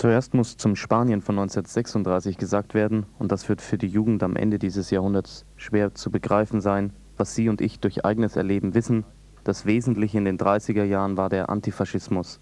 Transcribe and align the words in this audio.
Zuerst 0.00 0.32
muss 0.32 0.56
zum 0.56 0.76
Spanien 0.76 1.20
von 1.20 1.38
1936 1.38 2.38
gesagt 2.38 2.72
werden, 2.72 3.04
und 3.18 3.30
das 3.30 3.50
wird 3.50 3.60
für 3.60 3.76
die 3.76 3.86
Jugend 3.86 4.22
am 4.22 4.34
Ende 4.34 4.58
dieses 4.58 4.90
Jahrhunderts 4.90 5.44
schwer 5.56 5.94
zu 5.94 6.10
begreifen 6.10 6.62
sein, 6.62 6.94
was 7.18 7.34
sie 7.34 7.50
und 7.50 7.60
ich 7.60 7.80
durch 7.80 8.02
eigenes 8.02 8.34
Erleben 8.34 8.72
wissen, 8.72 9.04
das 9.44 9.66
Wesentliche 9.66 10.16
in 10.16 10.24
den 10.24 10.38
30er 10.38 10.84
Jahren 10.84 11.18
war 11.18 11.28
der 11.28 11.50
Antifaschismus. 11.50 12.40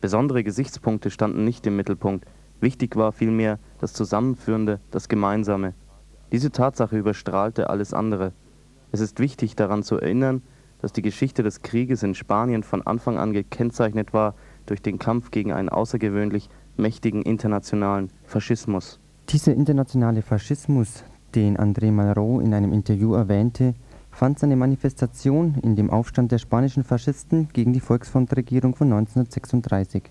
Besondere 0.00 0.42
Gesichtspunkte 0.42 1.12
standen 1.12 1.44
nicht 1.44 1.64
im 1.68 1.76
Mittelpunkt, 1.76 2.26
wichtig 2.60 2.96
war 2.96 3.12
vielmehr 3.12 3.60
das 3.78 3.92
Zusammenführende, 3.92 4.80
das 4.90 5.08
Gemeinsame. 5.08 5.74
Diese 6.32 6.50
Tatsache 6.50 6.98
überstrahlte 6.98 7.70
alles 7.70 7.94
andere. 7.94 8.32
Es 8.90 8.98
ist 8.98 9.20
wichtig 9.20 9.54
daran 9.54 9.84
zu 9.84 10.00
erinnern, 10.00 10.42
dass 10.80 10.92
die 10.92 11.02
Geschichte 11.02 11.44
des 11.44 11.62
Krieges 11.62 12.02
in 12.02 12.16
Spanien 12.16 12.64
von 12.64 12.84
Anfang 12.84 13.18
an 13.18 13.32
gekennzeichnet 13.32 14.12
war 14.12 14.34
durch 14.66 14.82
den 14.82 14.98
Kampf 14.98 15.30
gegen 15.30 15.52
einen 15.52 15.68
außergewöhnlich 15.68 16.50
mächtigen 16.78 17.22
internationalen 17.22 18.10
Faschismus. 18.24 18.98
Dieser 19.28 19.54
internationale 19.54 20.22
Faschismus, 20.22 21.04
den 21.34 21.58
André 21.58 21.92
Malraux 21.92 22.42
in 22.42 22.54
einem 22.54 22.72
Interview 22.72 23.14
erwähnte, 23.14 23.74
fand 24.10 24.38
seine 24.38 24.56
Manifestation 24.56 25.56
in 25.62 25.76
dem 25.76 25.90
Aufstand 25.90 26.32
der 26.32 26.38
spanischen 26.38 26.84
Faschisten 26.84 27.48
gegen 27.52 27.72
die 27.72 27.80
Volksfrontregierung 27.80 28.74
von 28.74 28.92
1936. 28.92 30.04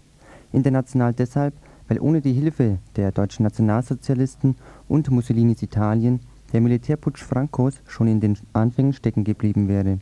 International 0.52 1.14
deshalb, 1.14 1.56
weil 1.88 2.00
ohne 2.00 2.22
die 2.22 2.34
Hilfe 2.34 2.80
der 2.96 3.12
deutschen 3.12 3.44
Nationalsozialisten 3.44 4.56
und 4.88 5.10
Mussolinis 5.10 5.62
Italien 5.62 6.20
der 6.54 6.62
Militärputsch 6.62 7.24
Francos 7.24 7.82
schon 7.86 8.08
in 8.08 8.20
den 8.20 8.38
Anfängen 8.54 8.94
stecken 8.94 9.24
geblieben 9.24 9.68
wäre. 9.68 10.00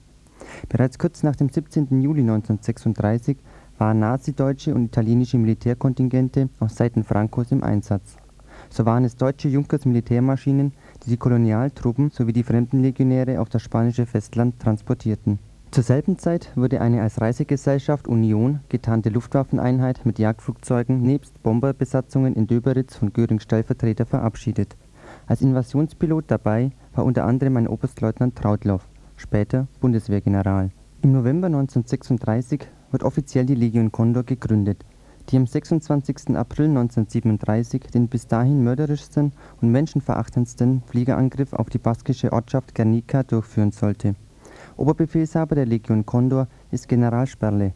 Bereits 0.69 0.99
kurz 0.99 1.23
nach 1.23 1.35
dem 1.35 1.49
17. 1.49 2.01
Juli 2.01 2.21
1936 2.21 3.37
waren 3.77 3.99
nazideutsche 3.99 4.73
und 4.73 4.85
italienische 4.85 5.37
Militärkontingente 5.37 6.49
auf 6.59 6.71
Seiten 6.71 7.03
Francos 7.03 7.51
im 7.51 7.63
Einsatz. 7.63 8.17
So 8.69 8.85
waren 8.85 9.05
es 9.05 9.15
deutsche 9.15 9.49
Junkers-Militärmaschinen, 9.49 10.73
die 11.03 11.09
die 11.09 11.17
Kolonialtruppen 11.17 12.09
sowie 12.11 12.33
die 12.33 12.43
Fremdenlegionäre 12.43 13.39
auf 13.39 13.49
das 13.49 13.61
spanische 13.61 14.05
Festland 14.05 14.59
transportierten. 14.59 15.39
Zur 15.71 15.83
selben 15.83 16.17
Zeit 16.17 16.51
wurde 16.55 16.79
eine 16.79 17.01
als 17.01 17.19
Reisegesellschaft 17.19 18.07
Union 18.07 18.61
getarnte 18.69 19.09
Luftwaffeneinheit 19.09 20.05
mit 20.05 20.19
Jagdflugzeugen 20.19 21.01
nebst 21.01 21.43
Bomberbesatzungen 21.43 22.33
in 22.35 22.47
Döberitz 22.47 22.95
von 22.95 23.11
Görings 23.11 23.43
Stellvertreter 23.43 24.05
verabschiedet. 24.05 24.77
Als 25.27 25.41
Invasionspilot 25.41 26.25
dabei 26.27 26.71
war 26.93 27.03
unter 27.03 27.25
anderem 27.25 27.57
ein 27.57 27.67
Oberstleutnant 27.67 28.35
Trautlow, 28.37 28.79
später 29.17 29.67
Bundeswehrgeneral. 29.81 30.71
Im 31.01 31.11
November 31.11 31.47
1936 31.47 32.67
wird 32.95 33.03
offiziell 33.03 33.45
die 33.45 33.55
Legion 33.55 33.91
Condor 33.91 34.23
gegründet, 34.23 34.85
die 35.27 35.35
am 35.35 35.45
26. 35.45 36.29
April 36.37 36.67
1937 36.67 37.87
den 37.93 38.07
bis 38.07 38.25
dahin 38.25 38.63
mörderischsten 38.63 39.33
und 39.59 39.69
menschenverachtendsten 39.69 40.81
Fliegerangriff 40.87 41.51
auf 41.51 41.69
die 41.69 41.77
baskische 41.77 42.31
Ortschaft 42.31 42.73
Guernica 42.73 43.23
durchführen 43.23 43.73
sollte. 43.73 44.15
Oberbefehlshaber 44.77 45.55
der 45.55 45.65
Legion 45.65 46.05
Condor 46.05 46.47
ist 46.71 46.87
General 46.87 47.27
Sperle. 47.27 47.73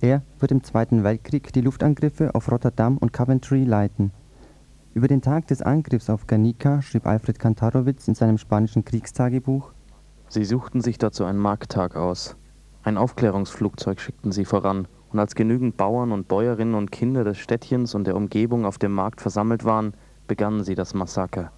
Er 0.00 0.22
wird 0.38 0.52
im 0.52 0.62
Zweiten 0.62 1.02
Weltkrieg 1.02 1.52
die 1.52 1.62
Luftangriffe 1.62 2.32
auf 2.36 2.48
Rotterdam 2.52 2.96
und 2.96 3.12
Coventry 3.12 3.64
leiten. 3.64 4.12
Über 4.94 5.08
den 5.08 5.20
Tag 5.20 5.48
des 5.48 5.62
Angriffs 5.62 6.08
auf 6.08 6.28
Guernica 6.28 6.80
schrieb 6.80 7.08
Alfred 7.08 7.40
Kantarowitz 7.40 8.06
in 8.06 8.14
seinem 8.14 8.38
spanischen 8.38 8.84
Kriegstagebuch: 8.84 9.72
Sie 10.28 10.44
suchten 10.44 10.80
sich 10.80 10.96
dazu 10.96 11.24
einen 11.24 11.40
Markttag 11.40 11.96
aus. 11.96 12.36
Ein 12.82 12.96
Aufklärungsflugzeug 12.96 14.00
schickten 14.00 14.32
sie 14.32 14.46
voran, 14.46 14.88
und 15.12 15.18
als 15.18 15.34
genügend 15.34 15.76
Bauern 15.76 16.12
und 16.12 16.28
Bäuerinnen 16.28 16.74
und 16.74 16.90
Kinder 16.90 17.24
des 17.24 17.36
Städtchens 17.36 17.94
und 17.94 18.06
der 18.06 18.16
Umgebung 18.16 18.64
auf 18.64 18.78
dem 18.78 18.92
Markt 18.92 19.20
versammelt 19.20 19.64
waren, 19.64 19.92
begannen 20.26 20.64
sie 20.64 20.74
das 20.74 20.94
Massaker. 20.94 21.52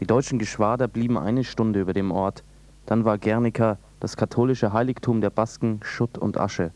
Die 0.00 0.06
deutschen 0.06 0.38
Geschwader 0.38 0.86
blieben 0.86 1.16
eine 1.16 1.44
Stunde 1.44 1.80
über 1.80 1.94
dem 1.94 2.10
Ort, 2.10 2.42
dann 2.84 3.06
war 3.06 3.16
Guernica, 3.16 3.78
das 4.00 4.16
katholische 4.16 4.74
Heiligtum 4.74 5.22
der 5.22 5.30
Basken, 5.30 5.80
Schutt 5.82 6.18
und 6.18 6.36
Asche. 6.36 6.72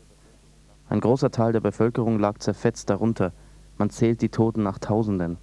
Ein 0.89 1.01
großer 1.01 1.29
Teil 1.29 1.53
der 1.53 1.59
Bevölkerung 1.59 2.17
lag 2.17 2.39
zerfetzt 2.39 2.89
darunter, 2.89 3.33
man 3.77 3.91
zählt 3.91 4.23
die 4.23 4.29
Toten 4.29 4.63
nach 4.63 4.79
Tausenden. 4.79 5.37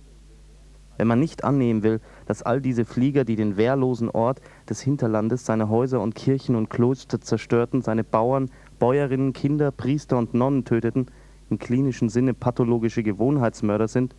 Wenn 0.97 1.09
man 1.09 1.21
nicht 1.21 1.45
annehmen 1.45 1.83
will, 1.83 2.01
dass 2.27 2.43
all 2.43 2.61
diese 2.61 2.85
Flieger, 2.85 3.25
die 3.25 3.37
den 3.37 3.57
wehrlosen 3.57 4.09
Ort 4.11 4.41
des 4.69 4.81
Hinterlandes, 4.81 5.45
seine 5.45 5.69
Häuser 5.69 6.01
und 6.01 6.15
Kirchen 6.15 6.57
und 6.57 6.71
Klöster 6.71 7.21
zerstörten, 7.21 7.83
seine 7.83 8.05
Bauern, 8.05 8.51
Bäuerinnen, 8.79 9.33
Kinder, 9.33 9.71
Priester 9.71 10.19
und 10.19 10.35
Nonnen 10.35 10.65
töteten, 10.65 11.07
im 11.51 11.59
klinischen 11.59 12.09
Sinne 12.09 12.35
pathologische 12.35 13.03
Gewohnheitsmörder 13.03 13.89
sind, 13.89 14.15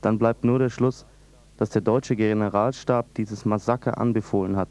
dann 0.00 0.18
bleibt 0.18 0.44
nur 0.44 0.58
der 0.58 0.70
Schluss, 0.70 1.06
dass 1.56 1.70
der 1.70 1.82
deutsche 1.82 2.16
Generalstab 2.16 3.14
dieses 3.14 3.44
Massaker 3.44 3.98
anbefohlen 3.98 4.56
hat, 4.56 4.68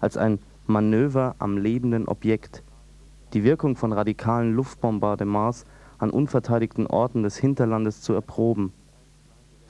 als 0.00 0.16
ein 0.16 0.38
Manöver 0.66 1.34
am 1.38 1.58
lebenden 1.58 2.08
Objekt. 2.08 2.62
Die 3.34 3.44
Wirkung 3.44 3.76
von 3.76 3.92
radikalen 3.92 4.54
Luftbombardements 4.54 5.64
an 5.98 6.10
unverteidigten 6.10 6.86
Orten 6.86 7.22
des 7.22 7.36
Hinterlandes 7.36 8.00
zu 8.00 8.12
erproben. 8.14 8.72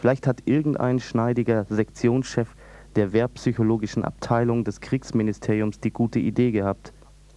Vielleicht 0.04 0.26
hat 0.26 0.42
irgendein 0.44 1.00
schneidiger 1.00 1.64
Sektionschef 1.64 2.54
der 2.94 3.14
wehrpsychologischen 3.14 4.04
Abteilung 4.04 4.62
des 4.62 4.82
Kriegsministeriums 4.82 5.80
die 5.80 5.94
gute 5.94 6.18
Idee 6.18 6.50
gehabt. 6.50 6.92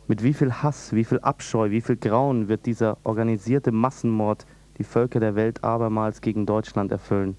Mit 0.09 0.21
wie 0.21 0.33
viel 0.33 0.51
Hass, 0.51 0.91
wie 0.91 1.05
viel 1.05 1.21
Abscheu, 1.21 1.69
wie 1.69 1.79
viel 1.79 1.95
Grauen 1.95 2.49
wird 2.49 2.65
dieser 2.65 2.97
organisierte 3.05 3.71
Massenmord 3.71 4.45
die 4.79 4.83
Völker 4.83 5.21
der 5.21 5.35
Welt 5.35 5.63
abermals 5.63 6.19
gegen 6.19 6.45
Deutschland 6.45 6.91
erfüllen. 6.91 7.37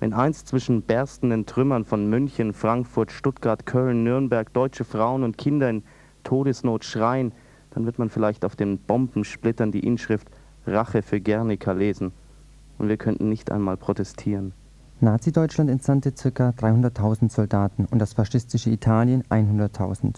Wenn 0.00 0.12
einst 0.12 0.48
zwischen 0.48 0.82
berstenden 0.82 1.46
Trümmern 1.46 1.86
von 1.86 2.10
München, 2.10 2.52
Frankfurt, 2.52 3.10
Stuttgart, 3.10 3.64
Köln, 3.64 4.04
Nürnberg 4.04 4.52
deutsche 4.52 4.84
Frauen 4.84 5.22
und 5.22 5.38
Kinder 5.38 5.70
in 5.70 5.82
Todesnot 6.24 6.84
schreien, 6.84 7.32
dann 7.70 7.86
wird 7.86 7.98
man 7.98 8.10
vielleicht 8.10 8.44
auf 8.44 8.54
den 8.54 8.76
Bombensplittern 8.76 9.72
die 9.72 9.86
Inschrift 9.86 10.28
Rache 10.66 11.00
für 11.00 11.22
Guernica 11.22 11.72
lesen 11.72 12.12
und 12.82 12.88
wir 12.88 12.96
könnten 12.96 13.28
nicht 13.28 13.50
einmal 13.50 13.76
protestieren. 13.76 14.52
Nazi-Deutschland 15.00 15.70
entsandte 15.70 16.12
ca. 16.12 16.50
300.000 16.50 17.30
Soldaten 17.30 17.86
und 17.86 18.00
das 18.00 18.12
faschistische 18.12 18.70
Italien 18.70 19.22
100.000. 19.30 20.16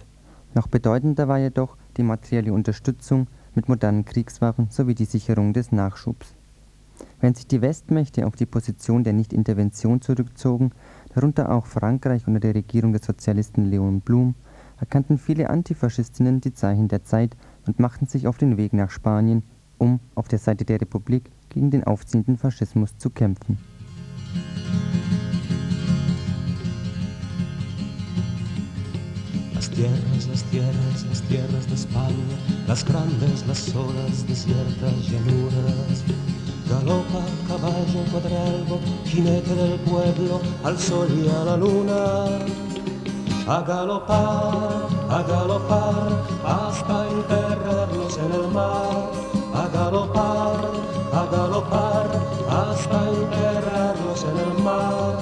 Noch 0.55 0.67
bedeutender 0.67 1.29
war 1.29 1.39
jedoch 1.39 1.77
die 1.97 2.03
materielle 2.03 2.53
Unterstützung 2.53 3.27
mit 3.55 3.69
modernen 3.69 4.05
Kriegswaffen 4.05 4.69
sowie 4.71 4.95
die 4.95 5.05
Sicherung 5.05 5.53
des 5.53 5.73
Nachschubs. 5.73 6.35
Während 7.21 7.37
sich 7.37 7.47
die 7.47 7.61
Westmächte 7.61 8.27
auf 8.27 8.37
die 8.37 8.47
Position 8.47 9.05
der 9.05 9.13
Nichtintervention 9.13 10.01
zurückzogen, 10.01 10.73
darunter 11.15 11.53
auch 11.53 11.67
Frankreich 11.67 12.27
unter 12.27 12.41
der 12.41 12.55
Regierung 12.55 12.93
des 12.93 13.05
Sozialisten 13.05 13.67
Leon 13.67 14.01
Blum, 14.01 14.35
erkannten 14.81 15.19
viele 15.19 15.51
Antifaschistinnen 15.51 16.41
die 16.41 16.55
Zeichen 16.55 16.89
der 16.89 17.05
Zeit 17.05 17.37
und 17.67 17.79
machten 17.79 18.07
sich 18.07 18.27
auf 18.27 18.39
den 18.39 18.57
Weg 18.57 18.73
nach 18.73 18.91
Spanien, 18.91 19.43
um 19.79 20.01
auf 20.15 20.29
der 20.29 20.39
Seite 20.39 20.65
der 20.65 20.81
Republik 20.81 21.31
gegen 21.55 21.71
den 21.71 21.85
aufziehenden 21.85 22.37
Faschismus 22.37 22.99
zu 22.99 23.11
kämpfen. 23.11 23.57
Las 29.55 29.71
tierras, 29.71 30.29
las 30.29 30.45
tierras, 30.45 31.07
las 31.09 31.23
tierras 31.23 31.67
de 31.69 31.75
España, 31.75 32.37
las 32.67 32.85
grandes, 32.85 33.47
las 33.47 33.59
solas, 33.59 34.27
desiertas 34.27 34.95
llanuras. 35.09 36.03
Galopa 36.69 37.23
caballo 37.47 38.01
cuadralbo, 38.11 38.81
jinete 39.05 39.55
del 39.55 39.79
pueblo, 39.81 40.41
al 40.65 40.79
sol 40.79 41.09
y 41.11 41.29
a 41.29 41.45
la 41.45 41.57
luna. 41.57 42.47
A 43.47 43.61
galopar, 43.61 44.89
a 45.11 45.23
galopar, 45.23 46.25
hasta 46.45 47.07
enterrarlos 47.11 48.19
en 48.19 48.33
el 48.33 48.51
mar. 48.51 49.34
A 49.55 49.69
galopar, 49.69 50.59
a 51.13 51.27
galopar 51.31 52.07
hasta 52.51 53.09
enterrarlos 53.09 54.27
en 54.31 54.37
el 54.47 54.65
mar. 54.65 55.15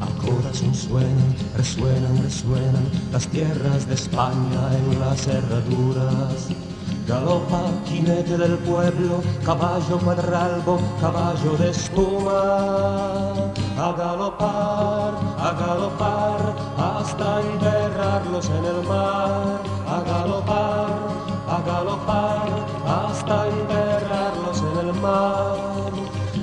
A 0.00 0.08
corazón 0.24 0.74
suenan, 0.74 1.36
resuenan, 1.56 2.22
resuenan 2.22 2.90
las 3.12 3.26
tierras 3.28 3.86
de 3.86 3.94
España 3.94 4.62
en 4.78 4.98
las 4.98 5.26
herraduras. 5.26 6.48
Galopa, 7.06 7.62
jinete 7.86 8.38
del 8.38 8.56
pueblo, 8.58 9.20
caballo 9.44 9.98
cuadralbo, 9.98 10.80
caballo 11.00 11.56
de 11.58 11.70
espuma. 11.70 12.40
A 13.76 13.92
galopar, 13.92 15.12
a 15.38 15.52
galopar, 15.58 16.40
hasta 16.78 17.40
enterrarlos 17.40 18.48
en 18.48 18.64
el 18.64 18.88
mar. 18.88 19.60
A 19.86 20.00
galopar, 20.06 20.90
a 21.48 21.62
galopar, 21.66 22.69
hasta 23.30 23.48
enterrarlos 23.48 24.58
en 24.58 24.88
el 24.88 24.94
mar. 25.00 25.92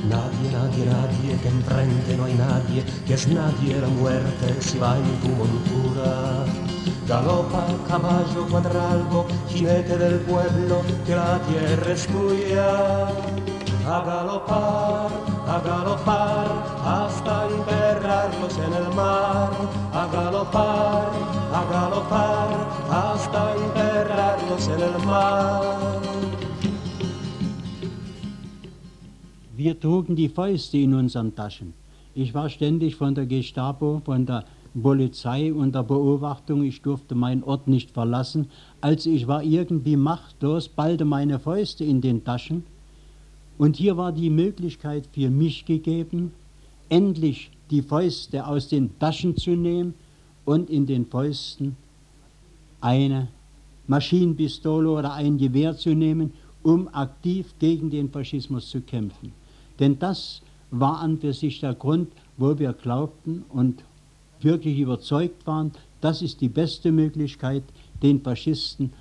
Nadie, 0.07 0.51
nadie, 0.51 0.85
nadie, 0.85 1.39
que 1.41 1.47
enfrente 1.49 2.17
no 2.17 2.25
hay 2.25 2.33
nadie, 2.35 2.83
que 3.05 3.13
es 3.13 3.27
nadie 3.27 3.81
la 3.81 3.87
muerte 3.87 4.61
si 4.61 4.77
va 4.79 4.95
en 4.97 5.19
tu 5.21 5.29
montura. 5.29 6.45
Galopa 7.07 7.65
caballo 7.87 8.47
cuadralbo, 8.49 9.25
jinete 9.49 9.97
del 9.97 10.19
pueblo, 10.21 10.81
que 11.05 11.15
la 11.15 11.39
tierra 11.47 11.91
es 11.91 12.07
tuya. 12.07 13.07
a 13.87 14.01
galopar, 14.01 15.11
a 15.47 15.59
galopar, 15.65 16.47
hasta 16.85 17.47
enterrarlos 17.47 18.57
en 18.57 18.73
el 18.73 18.93
mar, 18.93 19.49
a 19.93 20.07
galopar, 20.11 21.09
a 21.53 21.61
galopar, 21.71 22.49
hasta 22.91 23.55
enterrarlos 23.55 24.67
en 24.67 24.81
el 24.81 25.05
mar. 25.05 26.26
Wir 29.57 29.79
trugen 29.79 30.15
die 30.15 30.29
Fäuste 30.29 30.77
in 30.77 30.93
unseren 30.93 31.33
Taschen. 31.33 31.73
Ich 32.13 32.35
war 32.35 32.47
ständig 32.47 32.95
von 32.95 33.15
der 33.15 33.25
Gestapo, 33.25 34.03
von 34.05 34.23
der 34.23 34.45
Polizei 34.79 35.51
unter 35.51 35.81
Beobachtung. 35.81 36.63
Ich 36.63 36.83
durfte 36.83 37.15
meinen 37.15 37.41
Ort 37.41 37.67
nicht 37.67 37.89
verlassen. 37.89 38.51
Also 38.81 39.09
ich 39.09 39.25
war 39.25 39.41
irgendwie 39.41 39.95
machtlos, 39.95 40.67
ballte 40.67 41.05
meine 41.05 41.39
Fäuste 41.39 41.83
in 41.83 42.01
den 42.01 42.23
Taschen. 42.23 42.65
Und 43.57 43.77
hier 43.77 43.97
war 43.97 44.11
die 44.11 44.29
Möglichkeit 44.29 45.09
für 45.11 45.31
mich 45.31 45.65
gegeben, 45.65 46.33
endlich 46.89 47.49
die 47.71 47.81
Fäuste 47.81 48.45
aus 48.45 48.67
den 48.67 48.99
Taschen 48.99 49.35
zu 49.37 49.55
nehmen 49.55 49.95
und 50.45 50.69
in 50.69 50.85
den 50.85 51.07
Fäusten 51.07 51.75
eine 52.79 53.27
Maschinenpistole 53.87 54.87
oder 54.87 55.13
ein 55.13 55.39
Gewehr 55.39 55.75
zu 55.75 55.95
nehmen, 55.95 56.31
um 56.61 56.87
aktiv 56.89 57.55
gegen 57.57 57.89
den 57.89 58.11
Faschismus 58.11 58.69
zu 58.69 58.81
kämpfen. 58.81 59.33
Denn 59.79 59.99
das 59.99 60.41
war 60.71 60.99
an 60.99 61.17
für 61.17 61.33
sich 61.33 61.59
der 61.59 61.73
Grund, 61.73 62.11
wo 62.37 62.57
wir 62.57 62.73
glaubten 62.73 63.43
und 63.49 63.83
wirklich 64.41 64.79
überzeugt 64.79 65.47
waren, 65.47 65.71
das 66.01 66.21
ist 66.21 66.41
die 66.41 66.49
beste 66.49 66.91
Möglichkeit, 66.91 67.63
den 68.03 68.21
Faschisten 68.21 68.93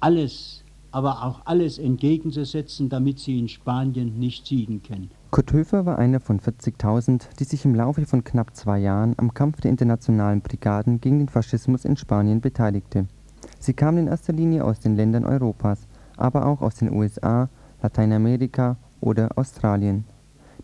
alles, 0.00 0.62
aber 0.92 1.24
auch 1.24 1.40
alles 1.44 1.78
entgegenzusetzen, 1.78 2.88
damit 2.88 3.18
sie 3.18 3.38
in 3.38 3.48
Spanien 3.48 4.18
nicht 4.18 4.46
siegen 4.46 4.82
können. 4.82 5.10
Kurt 5.30 5.52
Höfer 5.52 5.84
war 5.84 5.98
einer 5.98 6.20
von 6.20 6.40
40.000, 6.40 7.36
die 7.38 7.44
sich 7.44 7.64
im 7.64 7.74
Laufe 7.74 8.06
von 8.06 8.24
knapp 8.24 8.54
zwei 8.56 8.78
Jahren 8.78 9.14
am 9.18 9.34
Kampf 9.34 9.60
der 9.60 9.70
internationalen 9.70 10.40
Brigaden 10.40 11.00
gegen 11.00 11.18
den 11.18 11.28
Faschismus 11.28 11.84
in 11.84 11.96
Spanien 11.96 12.40
beteiligte. 12.40 13.06
Sie 13.58 13.74
kamen 13.74 13.98
in 13.98 14.06
erster 14.06 14.32
Linie 14.32 14.64
aus 14.64 14.80
den 14.80 14.96
Ländern 14.96 15.24
Europas, 15.24 15.86
aber 16.16 16.46
auch 16.46 16.62
aus 16.62 16.76
den 16.76 16.92
USA, 16.92 17.48
Lateinamerika 17.82 18.76
oder 19.00 19.36
Australien. 19.36 20.04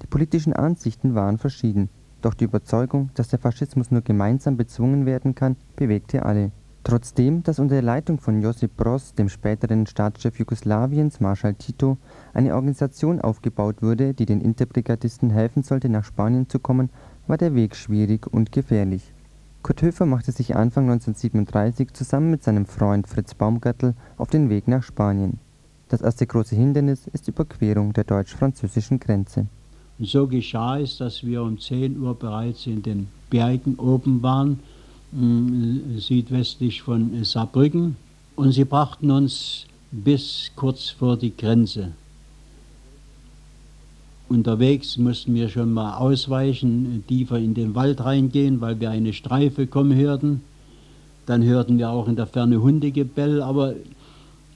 Die 0.02 0.06
politischen 0.06 0.52
Ansichten 0.52 1.14
waren 1.14 1.38
verschieden, 1.38 1.88
doch 2.20 2.34
die 2.34 2.44
Überzeugung, 2.44 3.10
dass 3.14 3.28
der 3.28 3.38
Faschismus 3.38 3.90
nur 3.90 4.00
gemeinsam 4.00 4.56
bezwungen 4.56 5.04
werden 5.04 5.34
kann, 5.34 5.56
bewegte 5.76 6.24
alle. 6.24 6.52
Trotzdem, 6.84 7.42
dass 7.42 7.58
unter 7.58 7.76
der 7.76 7.82
Leitung 7.82 8.18
von 8.18 8.42
Josip 8.42 8.76
Broz, 8.76 9.14
dem 9.14 9.30
späteren 9.30 9.86
Staatschef 9.86 10.38
Jugoslawiens, 10.38 11.20
Marschall 11.20 11.54
Tito, 11.54 11.96
eine 12.34 12.54
Organisation 12.54 13.22
aufgebaut 13.22 13.80
wurde, 13.80 14.12
die 14.12 14.26
den 14.26 14.42
Interbrigadisten 14.42 15.30
helfen 15.30 15.62
sollte, 15.62 15.88
nach 15.88 16.04
Spanien 16.04 16.48
zu 16.48 16.58
kommen, 16.58 16.90
war 17.26 17.38
der 17.38 17.54
Weg 17.54 17.74
schwierig 17.74 18.26
und 18.26 18.52
gefährlich. 18.52 19.14
Kurt 19.62 19.80
Höfer 19.80 20.04
machte 20.04 20.30
sich 20.30 20.56
Anfang 20.56 20.84
1937 20.90 21.94
zusammen 21.94 22.30
mit 22.30 22.42
seinem 22.42 22.66
Freund 22.66 23.08
Fritz 23.08 23.34
Baumgartl 23.34 23.94
auf 24.18 24.28
den 24.28 24.50
Weg 24.50 24.68
nach 24.68 24.82
Spanien. 24.82 25.40
Das 25.94 26.02
erste 26.02 26.26
große 26.26 26.56
Hindernis 26.56 27.06
ist 27.12 27.28
die 27.28 27.30
Überquerung 27.30 27.92
der 27.92 28.02
deutsch-französischen 28.02 28.98
Grenze. 28.98 29.46
Und 29.96 30.08
so 30.08 30.26
geschah 30.26 30.80
es, 30.80 30.98
dass 30.98 31.22
wir 31.22 31.40
um 31.40 31.56
10 31.56 32.00
Uhr 32.00 32.18
bereits 32.18 32.66
in 32.66 32.82
den 32.82 33.06
Bergen 33.30 33.76
oben 33.76 34.20
waren, 34.20 34.58
äh, 35.12 36.00
südwestlich 36.00 36.82
von 36.82 37.22
Saarbrücken. 37.22 37.94
Und 38.34 38.50
sie 38.50 38.64
brachten 38.64 39.08
uns 39.12 39.66
bis 39.92 40.50
kurz 40.56 40.90
vor 40.90 41.16
die 41.16 41.36
Grenze. 41.36 41.92
Unterwegs 44.28 44.98
mussten 44.98 45.32
wir 45.36 45.48
schon 45.48 45.72
mal 45.72 45.96
ausweichen, 45.98 47.04
tiefer 47.06 47.38
in 47.38 47.54
den 47.54 47.76
Wald 47.76 48.04
reingehen, 48.04 48.60
weil 48.60 48.80
wir 48.80 48.90
eine 48.90 49.12
Streife 49.12 49.68
kommen 49.68 49.96
hörten. 49.96 50.40
Dann 51.26 51.44
hörten 51.44 51.78
wir 51.78 51.90
auch 51.90 52.08
in 52.08 52.16
der 52.16 52.26
Ferne 52.26 52.60
Hundegebell, 52.60 53.40
aber 53.40 53.74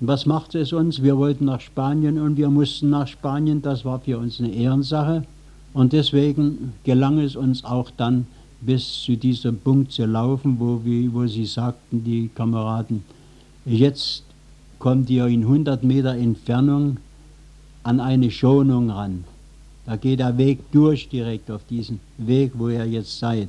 was 0.01 0.27
machte 0.27 0.61
es 0.61 0.73
uns? 0.73 1.03
Wir 1.03 1.17
wollten 1.17 1.47
nach 1.47 1.61
Spanien 1.61 2.21
und 2.21 2.37
wir 2.37 2.51
mussten 2.51 2.91
nach 2.91 3.09
Spanien. 3.09 3.63
Das 3.63 3.85
war 3.85 3.99
für 4.01 4.19
uns 4.19 4.39
eine 4.39 4.53
Ehrensache. 4.53 5.25
Und 5.75 5.93
deswegen 5.93 6.75
gelang 6.85 7.19
es 7.19 7.37
uns 7.37 7.65
auch 7.65 7.91
dann, 7.97 8.27
bis 8.61 9.03
zu 9.03 9.17
diesem 9.17 9.59
Punkt 9.59 9.93
zu 9.93 10.05
laufen, 10.07 10.57
wo, 10.59 10.81
wir, 10.85 11.13
wo 11.13 11.27
sie 11.27 11.47
sagten, 11.47 12.03
die 12.05 12.29
Kameraden, 12.35 13.05
jetzt 13.65 14.25
kommt 14.79 15.11
ihr 15.11 15.27
in 15.27 15.43
100 15.43 15.85
Meter 15.85 16.15
Entfernung 16.15 16.99
an 17.83 18.01
eine 18.01 18.31
Schonung 18.31 18.91
ran. 18.91 19.25
Da 19.87 19.97
geht 19.97 20.21
der 20.21 20.37
Weg 20.37 20.59
durch 20.73 21.09
direkt 21.09 21.51
auf 21.51 21.63
diesen 21.69 22.01
Weg, 22.19 22.53
wo 22.55 22.69
ihr 22.69 22.85
jetzt 22.85 23.19
seid. 23.19 23.49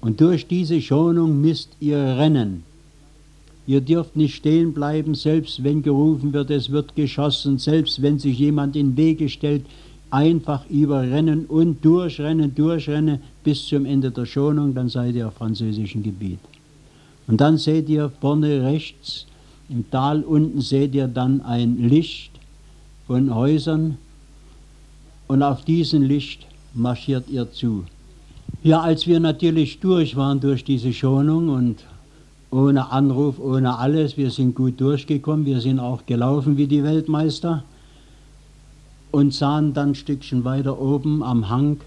Und 0.00 0.20
durch 0.20 0.46
diese 0.46 0.80
Schonung 0.82 1.40
müsst 1.40 1.70
ihr 1.80 1.98
rennen. 1.98 2.64
Ihr 3.66 3.80
dürft 3.80 4.16
nicht 4.16 4.34
stehen 4.34 4.74
bleiben, 4.74 5.14
selbst 5.14 5.64
wenn 5.64 5.82
gerufen 5.82 6.32
wird, 6.32 6.50
es 6.50 6.70
wird 6.70 6.94
geschossen, 6.94 7.58
selbst 7.58 8.02
wenn 8.02 8.18
sich 8.18 8.38
jemand 8.38 8.76
in 8.76 8.96
Wege 8.96 9.28
stellt, 9.28 9.64
einfach 10.10 10.68
überrennen 10.68 11.46
und 11.46 11.84
durchrennen, 11.84 12.54
durchrennen 12.54 13.20
bis 13.42 13.66
zum 13.66 13.86
Ende 13.86 14.10
der 14.10 14.26
Schonung, 14.26 14.74
dann 14.74 14.88
seid 14.88 15.14
ihr 15.14 15.28
auf 15.28 15.34
französischem 15.34 16.02
Gebiet. 16.02 16.38
Und 17.26 17.40
dann 17.40 17.56
seht 17.56 17.88
ihr 17.88 18.10
vorne 18.20 18.62
rechts 18.62 19.26
im 19.68 19.90
Tal 19.90 20.22
unten 20.22 20.60
seht 20.60 20.94
ihr 20.94 21.08
dann 21.08 21.40
ein 21.40 21.88
Licht 21.88 22.32
von 23.06 23.34
Häusern 23.34 23.96
und 25.26 25.42
auf 25.42 25.64
diesem 25.64 26.02
Licht 26.02 26.46
marschiert 26.74 27.30
ihr 27.30 27.50
zu. 27.50 27.84
Ja, 28.62 28.80
als 28.80 29.06
wir 29.06 29.20
natürlich 29.20 29.80
durch 29.80 30.16
waren 30.16 30.40
durch 30.40 30.64
diese 30.64 30.92
Schonung 30.92 31.48
und 31.48 31.84
ohne 32.54 32.92
Anruf, 32.92 33.40
ohne 33.40 33.78
alles. 33.78 34.16
Wir 34.16 34.30
sind 34.30 34.54
gut 34.54 34.80
durchgekommen, 34.80 35.44
wir 35.44 35.60
sind 35.60 35.80
auch 35.80 36.06
gelaufen 36.06 36.56
wie 36.56 36.68
die 36.68 36.84
Weltmeister 36.84 37.64
und 39.10 39.34
sahen 39.34 39.74
dann 39.74 39.90
ein 39.90 39.94
Stückchen 39.94 40.44
weiter 40.44 40.80
oben 40.80 41.22
am 41.22 41.48
Hang, 41.48 41.80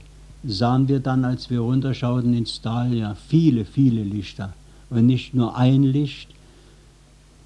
sahen 0.44 0.88
wir 0.90 1.00
dann, 1.00 1.24
als 1.24 1.50
wir 1.50 1.62
runterschauten 1.62 2.34
ins 2.34 2.62
Tal, 2.62 2.94
ja, 2.94 3.16
viele, 3.16 3.64
viele 3.64 4.04
Lichter. 4.04 4.54
Und 4.90 5.06
nicht 5.06 5.34
nur 5.34 5.56
ein 5.56 5.84
Licht, 5.84 6.30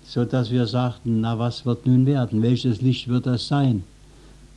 sodass 0.04 0.50
wir 0.50 0.66
sagten, 0.66 1.22
na 1.22 1.38
was 1.38 1.66
wird 1.66 1.86
nun 1.86 2.06
werden, 2.08 2.42
welches 2.42 2.82
Licht 2.82 3.08
wird 3.08 3.28
das 3.28 3.48
sein? 3.48 3.84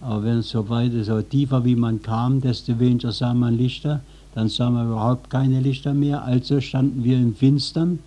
Aber 0.00 0.24
wenn 0.24 0.38
es 0.38 0.50
so 0.50 0.68
weit, 0.70 0.92
so 1.04 1.20
tiefer 1.20 1.64
wie 1.64 1.76
man 1.76 2.02
kam, 2.02 2.40
desto 2.40 2.78
weniger 2.78 3.12
sah 3.12 3.34
man 3.34 3.56
Lichter, 3.56 4.00
dann 4.34 4.48
sah 4.48 4.70
man 4.70 4.86
überhaupt 4.86 5.30
keine 5.30 5.60
Lichter 5.60 5.94
mehr, 5.94 6.24
also 6.24 6.60
standen 6.60 7.04
wir 7.04 7.16
im 7.16 7.34
Finstern 7.34 7.98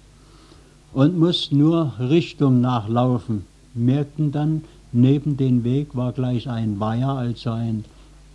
und 0.94 1.18
mussten 1.18 1.58
nur 1.58 1.94
Richtung 2.00 2.62
nachlaufen. 2.62 3.46
Merkten 3.74 4.32
dann, 4.32 4.64
neben 4.92 5.38
dem 5.38 5.64
Weg 5.64 5.96
war 5.96 6.12
gleich 6.12 6.50
ein 6.50 6.80
Weiher, 6.80 7.10
also 7.10 7.52
ein 7.52 7.86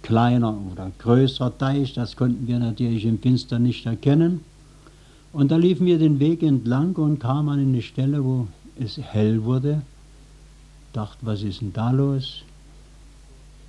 kleiner 0.03 0.57
oder 0.71 0.91
größerer 0.99 1.57
Teich, 1.57 1.95
das 1.95 2.17
konnten 2.17 2.47
wir 2.47 2.59
natürlich 2.59 3.05
im 3.05 3.19
Finster 3.19 3.59
nicht 3.59 3.87
erkennen. 3.87 4.41
Und 5.33 5.51
da 5.51 5.57
liefen 5.57 5.87
wir 5.87 5.99
den 5.99 6.21
Weg 6.21 6.43
entlang 6.43 6.95
und 6.97 7.19
kamen 7.19 7.49
an 7.49 7.61
eine 7.61 7.83
Stelle, 7.83 8.23
wo 8.23 8.49
es 8.79 8.99
hell 8.99 9.45
wurde. 9.45 9.83
Dachte, 10.93 11.19
was 11.23 11.43
ist 11.43 11.63
denn 11.63 11.73
da 11.73 11.91
los? 11.91 12.43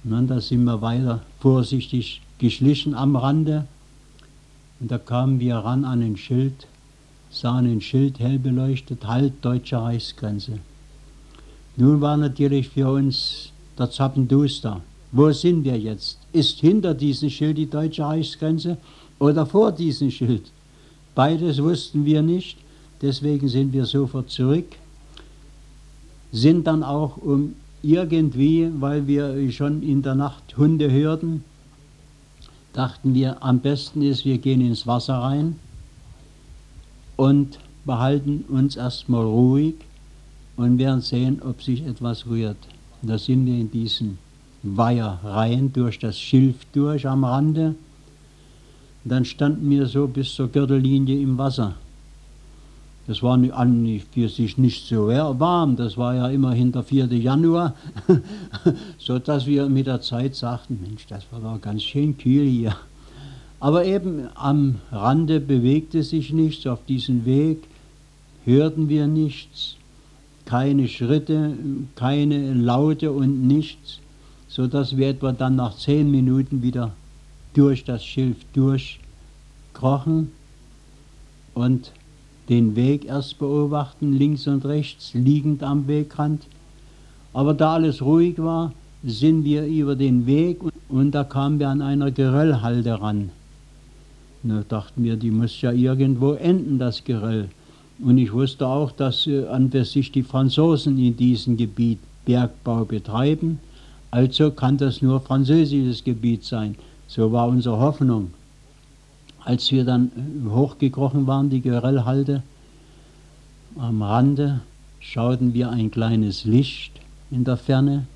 Und 0.03 0.27
da 0.27 0.41
sind 0.41 0.65
wir 0.65 0.81
weiter 0.81 1.21
vorsichtig 1.39 2.21
geschlichen 2.37 2.93
am 2.93 3.15
Rande. 3.15 3.65
Und 4.81 4.91
da 4.91 4.97
kamen 4.97 5.39
wir 5.39 5.55
ran 5.55 5.85
an 5.85 6.01
ein 6.01 6.17
Schild 6.17 6.67
sahen 7.33 7.65
ein 7.65 7.81
Schild 7.81 8.19
hell 8.19 8.37
beleuchtet, 8.37 9.05
Halt 9.07 9.33
deutsche 9.41 9.77
Reichsgrenze. 9.77 10.59
Nun 11.75 11.99
war 11.99 12.15
natürlich 12.15 12.69
für 12.69 12.89
uns 12.89 13.51
der 13.77 13.89
Zappenduster. 13.89 14.81
Wo 15.11 15.31
sind 15.31 15.63
wir 15.63 15.77
jetzt? 15.77 16.19
Ist 16.31 16.59
hinter 16.59 16.93
diesem 16.93 17.29
Schild 17.29 17.57
die 17.57 17.69
deutsche 17.69 18.03
Reichsgrenze 18.03 18.77
oder 19.19 19.45
vor 19.45 19.71
diesem 19.71 20.11
Schild? 20.11 20.51
Beides 21.15 21.61
wussten 21.61 22.05
wir 22.05 22.21
nicht, 22.21 22.57
deswegen 23.01 23.47
sind 23.47 23.73
wir 23.73 23.85
sofort 23.85 24.29
zurück, 24.29 24.67
sind 26.31 26.65
dann 26.65 26.83
auch 26.83 27.17
um 27.17 27.55
irgendwie, 27.81 28.69
weil 28.79 29.05
wir 29.07 29.51
schon 29.51 29.83
in 29.83 30.01
der 30.01 30.15
Nacht 30.15 30.57
Hunde 30.57 30.89
hörten, 30.91 31.43
dachten 32.73 33.13
wir, 33.13 33.43
am 33.43 33.59
besten 33.59 34.01
ist, 34.01 34.25
wir 34.25 34.37
gehen 34.37 34.61
ins 34.61 34.87
Wasser 34.87 35.15
rein 35.15 35.59
und 37.15 37.59
behalten 37.85 38.45
uns 38.49 38.75
erstmal 38.75 39.25
ruhig 39.25 39.75
und 40.55 40.77
werden 40.77 41.01
sehen, 41.01 41.41
ob 41.41 41.61
sich 41.61 41.85
etwas 41.85 42.25
rührt. 42.27 42.57
Da 43.01 43.17
sind 43.17 43.45
wir 43.45 43.55
in 43.55 43.71
diesen 43.71 44.17
Weiher 44.63 45.19
rein, 45.23 45.73
durch 45.73 45.99
das 45.99 46.17
Schilf 46.17 46.55
durch 46.71 47.07
am 47.07 47.25
Rande. 47.25 47.75
dann 49.03 49.25
standen 49.25 49.69
wir 49.69 49.87
so 49.87 50.07
bis 50.07 50.33
zur 50.33 50.47
Gürtellinie 50.47 51.19
im 51.19 51.37
Wasser. 51.37 51.75
Das 53.05 53.21
war 53.21 53.37
für 54.13 54.29
sich 54.29 54.57
nicht 54.57 54.87
so 54.87 55.07
warm, 55.07 55.75
das 55.75 55.97
war 55.97 56.15
ja 56.15 56.29
immerhin 56.29 56.71
der 56.71 56.83
4. 56.83 57.07
Januar, 57.07 57.75
so 58.97 59.19
dass 59.19 59.45
wir 59.45 59.67
mit 59.67 59.87
der 59.87 59.99
Zeit 59.99 60.35
sagten, 60.35 60.79
Mensch, 60.81 61.05
das 61.07 61.25
war 61.29 61.41
doch 61.41 61.59
ganz 61.59 61.83
schön 61.83 62.17
kühl 62.17 62.47
hier. 62.47 62.73
Aber 63.63 63.85
eben 63.85 64.27
am 64.35 64.81
Rande 64.91 65.39
bewegte 65.39 66.03
sich 66.03 66.33
nichts, 66.33 66.67
auf 66.67 66.83
diesem 66.83 67.23
Weg 67.23 67.59
hörten 68.43 68.89
wir 68.89 69.07
nichts, 69.07 69.77
keine 70.43 70.89
Schritte, 70.89 71.53
keine 71.95 72.55
Laute 72.55 73.13
und 73.13 73.47
nichts, 73.47 73.99
so 74.49 74.67
dass 74.67 74.97
wir 74.97 75.07
etwa 75.07 75.31
dann 75.31 75.55
nach 75.55 75.77
zehn 75.77 76.11
Minuten 76.11 76.61
wieder 76.61 76.91
durch 77.53 77.85
das 77.85 78.03
Schilf 78.03 78.35
durchkrochen 78.51 80.33
und 81.53 81.93
den 82.49 82.75
Weg 82.75 83.05
erst 83.05 83.39
beobachten, 83.39 84.11
links 84.11 84.45
und 84.45 84.65
rechts, 84.65 85.13
liegend 85.13 85.63
am 85.63 85.87
Wegrand. 85.87 86.47
Aber 87.31 87.53
da 87.53 87.75
alles 87.75 88.01
ruhig 88.01 88.39
war, 88.39 88.73
sind 89.05 89.45
wir 89.45 89.65
über 89.65 89.95
den 89.95 90.25
Weg 90.25 90.59
und 90.89 91.11
da 91.11 91.23
kamen 91.23 91.59
wir 91.59 91.69
an 91.69 91.81
einer 91.81 92.11
Geröllhalde 92.11 92.99
ran. 92.99 93.29
Da 94.43 94.63
dachten 94.67 95.03
wir, 95.03 95.15
die 95.15 95.31
muss 95.31 95.61
ja 95.61 95.71
irgendwo 95.71 96.33
enden, 96.33 96.77
das 96.77 97.03
Geröll. 97.03 97.49
Und 97.99 98.17
ich 98.17 98.33
wusste 98.33 98.67
auch, 98.67 98.91
dass 98.91 99.25
äh, 99.25 99.47
an 99.47 99.71
sich 99.71 100.11
die 100.11 100.23
Franzosen 100.23 100.99
in 100.99 101.15
diesem 101.15 101.55
Gebiet 101.55 101.99
Bergbau 102.25 102.83
betreiben. 102.83 103.59
Also 104.11 104.51
kann 104.51 104.77
das 104.77 105.01
nur 105.01 105.21
französisches 105.21 106.03
Gebiet 106.03 106.43
sein. 106.43 106.75
So 107.07 107.31
war 107.31 107.47
unsere 107.47 107.79
Hoffnung. 107.79 108.31
Als 109.45 109.71
wir 109.71 109.85
dann 109.85 110.11
äh, 110.15 110.49
hochgekrochen 110.49 111.25
waren, 111.25 111.49
die 111.49 111.61
Gerellhalde, 111.61 112.43
am 113.77 114.01
Rande 114.01 114.59
schauten 114.99 115.53
wir 115.53 115.69
ein 115.69 115.89
kleines 115.89 116.43
Licht 116.43 116.91
in 117.31 117.45
der 117.45 117.57
Ferne. 117.57 118.07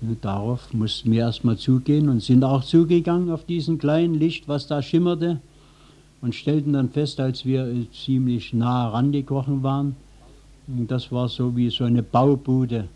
Und 0.00 0.24
darauf 0.24 0.72
mussten 0.72 1.10
wir 1.10 1.22
erstmal 1.22 1.56
zugehen 1.56 2.08
und 2.08 2.22
sind 2.22 2.44
auch 2.44 2.62
zugegangen 2.62 3.30
auf 3.30 3.44
diesen 3.44 3.78
kleinen 3.78 4.14
Licht, 4.14 4.46
was 4.46 4.68
da 4.68 4.80
schimmerte, 4.80 5.40
und 6.20 6.34
stellten 6.34 6.72
dann 6.72 6.90
fest, 6.90 7.20
als 7.20 7.44
wir 7.44 7.66
äh, 7.66 7.86
ziemlich 7.92 8.52
nah 8.52 8.84
herangekrochen 8.84 9.62
waren, 9.62 9.96
das 10.66 11.10
war 11.10 11.28
so 11.28 11.56
wie 11.56 11.70
so 11.70 11.84
eine 11.84 12.02
Baubude. 12.02 12.88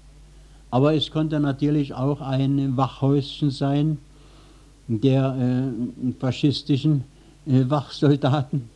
Aber 0.70 0.94
es 0.94 1.10
konnte 1.10 1.40
natürlich 1.40 1.94
auch 1.94 2.20
ein 2.20 2.76
Wachhäuschen 2.76 3.50
sein, 3.50 3.98
der 4.88 5.36
äh, 5.36 6.12
faschistischen 6.18 7.04
äh, 7.46 7.64
Wachsoldaten 7.68 8.68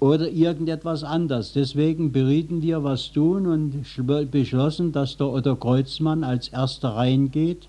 oder 0.00 0.30
irgendetwas 0.30 1.04
anderes. 1.04 1.52
Deswegen 1.52 2.10
berieten 2.10 2.62
wir, 2.62 2.82
was 2.82 3.12
tun 3.12 3.46
und 3.46 3.84
beschlossen, 4.30 4.92
dass 4.92 5.16
der 5.16 5.28
Otto 5.28 5.56
Kreuzmann 5.56 6.24
als 6.24 6.48
erster 6.48 6.96
reingeht. 6.96 7.68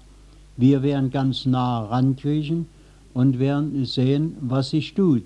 Wir 0.55 0.81
werden 0.81 1.11
ganz 1.11 1.45
nah 1.45 1.83
rankriechen 1.85 2.67
und 3.13 3.39
werden 3.39 3.85
sehen, 3.85 4.37
was 4.41 4.69
sich 4.71 4.93
tut. 4.93 5.23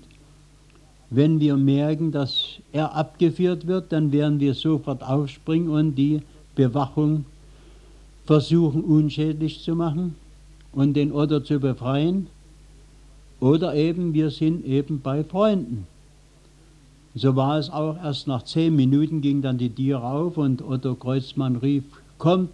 Wenn 1.10 1.38
wir 1.38 1.56
merken, 1.56 2.10
dass 2.10 2.60
er 2.72 2.94
abgeführt 2.94 3.66
wird, 3.66 3.92
dann 3.92 4.10
werden 4.10 4.40
wir 4.40 4.54
sofort 4.54 5.02
aufspringen 5.02 5.68
und 5.68 5.94
die 5.94 6.22
Bewachung 6.54 7.24
versuchen 8.24 8.82
unschädlich 8.82 9.62
zu 9.62 9.76
machen 9.76 10.16
und 10.72 10.94
den 10.94 11.12
Otto 11.12 11.40
zu 11.40 11.60
befreien. 11.60 12.26
Oder 13.38 13.74
eben, 13.74 14.14
wir 14.14 14.30
sind 14.30 14.64
eben 14.64 15.00
bei 15.00 15.22
Freunden. 15.22 15.86
So 17.14 17.36
war 17.36 17.58
es 17.58 17.70
auch, 17.70 17.96
erst 17.96 18.26
nach 18.26 18.42
zehn 18.42 18.74
Minuten 18.74 19.20
ging 19.20 19.42
dann 19.42 19.58
die 19.58 19.70
Tür 19.70 20.02
auf 20.02 20.36
und 20.36 20.60
Otto 20.62 20.94
Kreuzmann 20.94 21.56
rief, 21.56 21.84
kommt, 22.18 22.50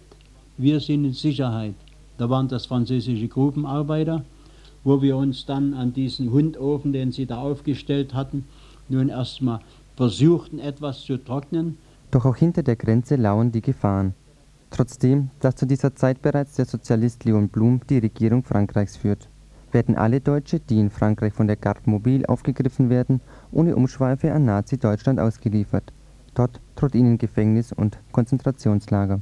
wir 0.57 0.79
sind 0.79 1.05
in 1.05 1.13
Sicherheit. 1.13 1.73
Da 2.17 2.29
waren 2.29 2.47
das 2.47 2.67
französische 2.67 3.27
Gruppenarbeiter, 3.27 4.23
wo 4.83 5.01
wir 5.01 5.17
uns 5.17 5.45
dann 5.45 5.73
an 5.73 5.93
diesen 5.93 6.31
Hundofen, 6.31 6.93
den 6.93 7.11
sie 7.11 7.25
da 7.25 7.37
aufgestellt 7.37 8.13
hatten, 8.13 8.45
nun 8.89 9.09
erstmal 9.09 9.59
versuchten, 9.95 10.59
etwas 10.59 11.01
zu 11.01 11.17
trocknen. 11.17 11.77
Doch 12.11 12.25
auch 12.25 12.35
hinter 12.35 12.63
der 12.63 12.75
Grenze 12.75 13.15
lauern 13.15 13.51
die 13.51 13.61
Gefahren. 13.61 14.13
Trotzdem, 14.69 15.29
dass 15.39 15.55
zu 15.55 15.65
dieser 15.65 15.95
Zeit 15.95 16.21
bereits 16.21 16.55
der 16.55 16.65
Sozialist 16.65 17.25
Leon 17.25 17.49
Blum 17.49 17.81
die 17.89 17.99
Regierung 17.99 18.43
Frankreichs 18.43 18.97
führt 18.97 19.29
werden 19.73 19.95
alle 19.95 20.21
Deutsche, 20.21 20.59
die 20.59 20.79
in 20.79 20.89
Frankreich 20.89 21.33
von 21.33 21.47
der 21.47 21.55
Garde 21.55 21.81
Mobile 21.85 22.27
aufgegriffen 22.29 22.89
werden, 22.89 23.21
ohne 23.51 23.75
Umschweife 23.75 24.31
an 24.31 24.45
Nazi-Deutschland 24.45 25.19
ausgeliefert. 25.19 25.91
Dort 26.35 26.61
droht 26.75 26.95
ihnen 26.95 27.17
Gefängnis 27.17 27.73
und 27.73 27.97
Konzentrationslager. 28.11 29.21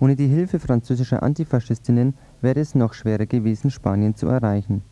Ohne 0.00 0.16
die 0.16 0.26
Hilfe 0.26 0.58
französischer 0.58 1.22
Antifaschistinnen 1.22 2.14
wäre 2.42 2.60
es 2.60 2.74
noch 2.74 2.92
schwerer 2.92 3.26
gewesen, 3.26 3.70
Spanien 3.70 4.14
zu 4.16 4.26
erreichen. 4.26 4.82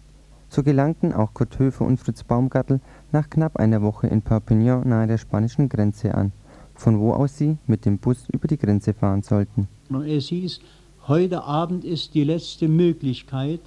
So 0.48 0.62
gelangten 0.62 1.12
auch 1.12 1.34
Kurt 1.34 1.58
Höfer 1.58 1.84
und 1.84 1.98
Fritz 1.98 2.24
Baumgartl 2.24 2.80
nach 3.12 3.28
knapp 3.30 3.56
einer 3.56 3.82
Woche 3.82 4.06
in 4.06 4.22
Perpignan 4.22 4.88
nahe 4.88 5.06
der 5.06 5.18
spanischen 5.18 5.68
Grenze 5.68 6.14
an, 6.14 6.32
von 6.74 6.98
wo 6.98 7.12
aus 7.12 7.36
sie 7.36 7.58
mit 7.66 7.84
dem 7.84 7.98
Bus 7.98 8.28
über 8.32 8.48
die 8.48 8.58
Grenze 8.58 8.94
fahren 8.94 9.22
sollten. 9.22 9.68
Es 10.06 10.28
hieß, 10.28 10.60
heute 11.06 11.44
Abend 11.44 11.84
ist 11.84 12.14
die 12.14 12.24
letzte 12.24 12.66
Möglichkeit, 12.66 13.60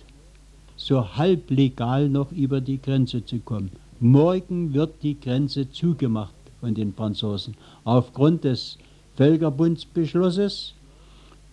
so 0.75 1.15
halblegal 1.15 2.09
noch 2.09 2.31
über 2.31 2.59
die 2.59 2.81
Grenze 2.81 3.23
zu 3.25 3.39
kommen. 3.39 3.71
Morgen 3.99 4.73
wird 4.73 5.01
die 5.03 5.19
Grenze 5.19 5.69
zugemacht 5.69 6.33
von 6.59 6.73
den 6.73 6.93
Franzosen 6.93 7.55
aufgrund 7.85 8.43
des 8.43 8.77
Völkerbundsbeschlusses, 9.15 10.73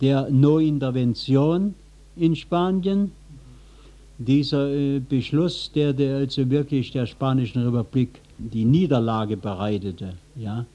der 0.01 0.29
No-Intervention 0.29 1.75
in 2.15 2.35
Spanien. 2.35 3.11
Dieser 4.17 4.69
äh, 4.71 4.99
Beschluss, 4.99 5.71
der, 5.73 5.93
der 5.93 6.17
also 6.17 6.49
wirklich 6.49 6.91
der 6.91 7.07
Spanischen 7.07 7.63
Republik 7.67 8.21
die 8.37 8.65
Niederlage 8.65 9.35
bereitete. 9.35 10.13
Ja. 10.35 10.65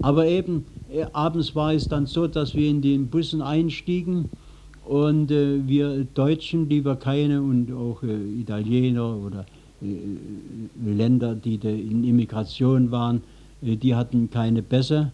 Aber 0.00 0.26
eben 0.26 0.66
äh, 0.92 1.06
abends 1.12 1.54
war 1.54 1.72
es 1.72 1.88
dann 1.88 2.06
so, 2.06 2.26
dass 2.26 2.54
wir 2.54 2.68
in 2.68 2.82
den 2.82 3.08
Bussen 3.08 3.42
einstiegen 3.42 4.28
und 4.84 5.30
äh, 5.30 5.66
wir 5.66 6.04
Deutschen, 6.14 6.68
die 6.68 6.84
wir 6.84 6.96
keine 6.96 7.42
und 7.42 7.72
auch 7.72 8.02
äh, 8.02 8.40
Italiener 8.40 9.16
oder 9.16 9.46
äh, 9.82 9.86
Länder, 10.84 11.34
die 11.34 11.56
in 11.56 12.04
Immigration 12.04 12.90
waren, 12.90 13.22
äh, 13.62 13.76
die 13.76 13.94
hatten 13.94 14.30
keine 14.30 14.62
Pässe, 14.62 15.12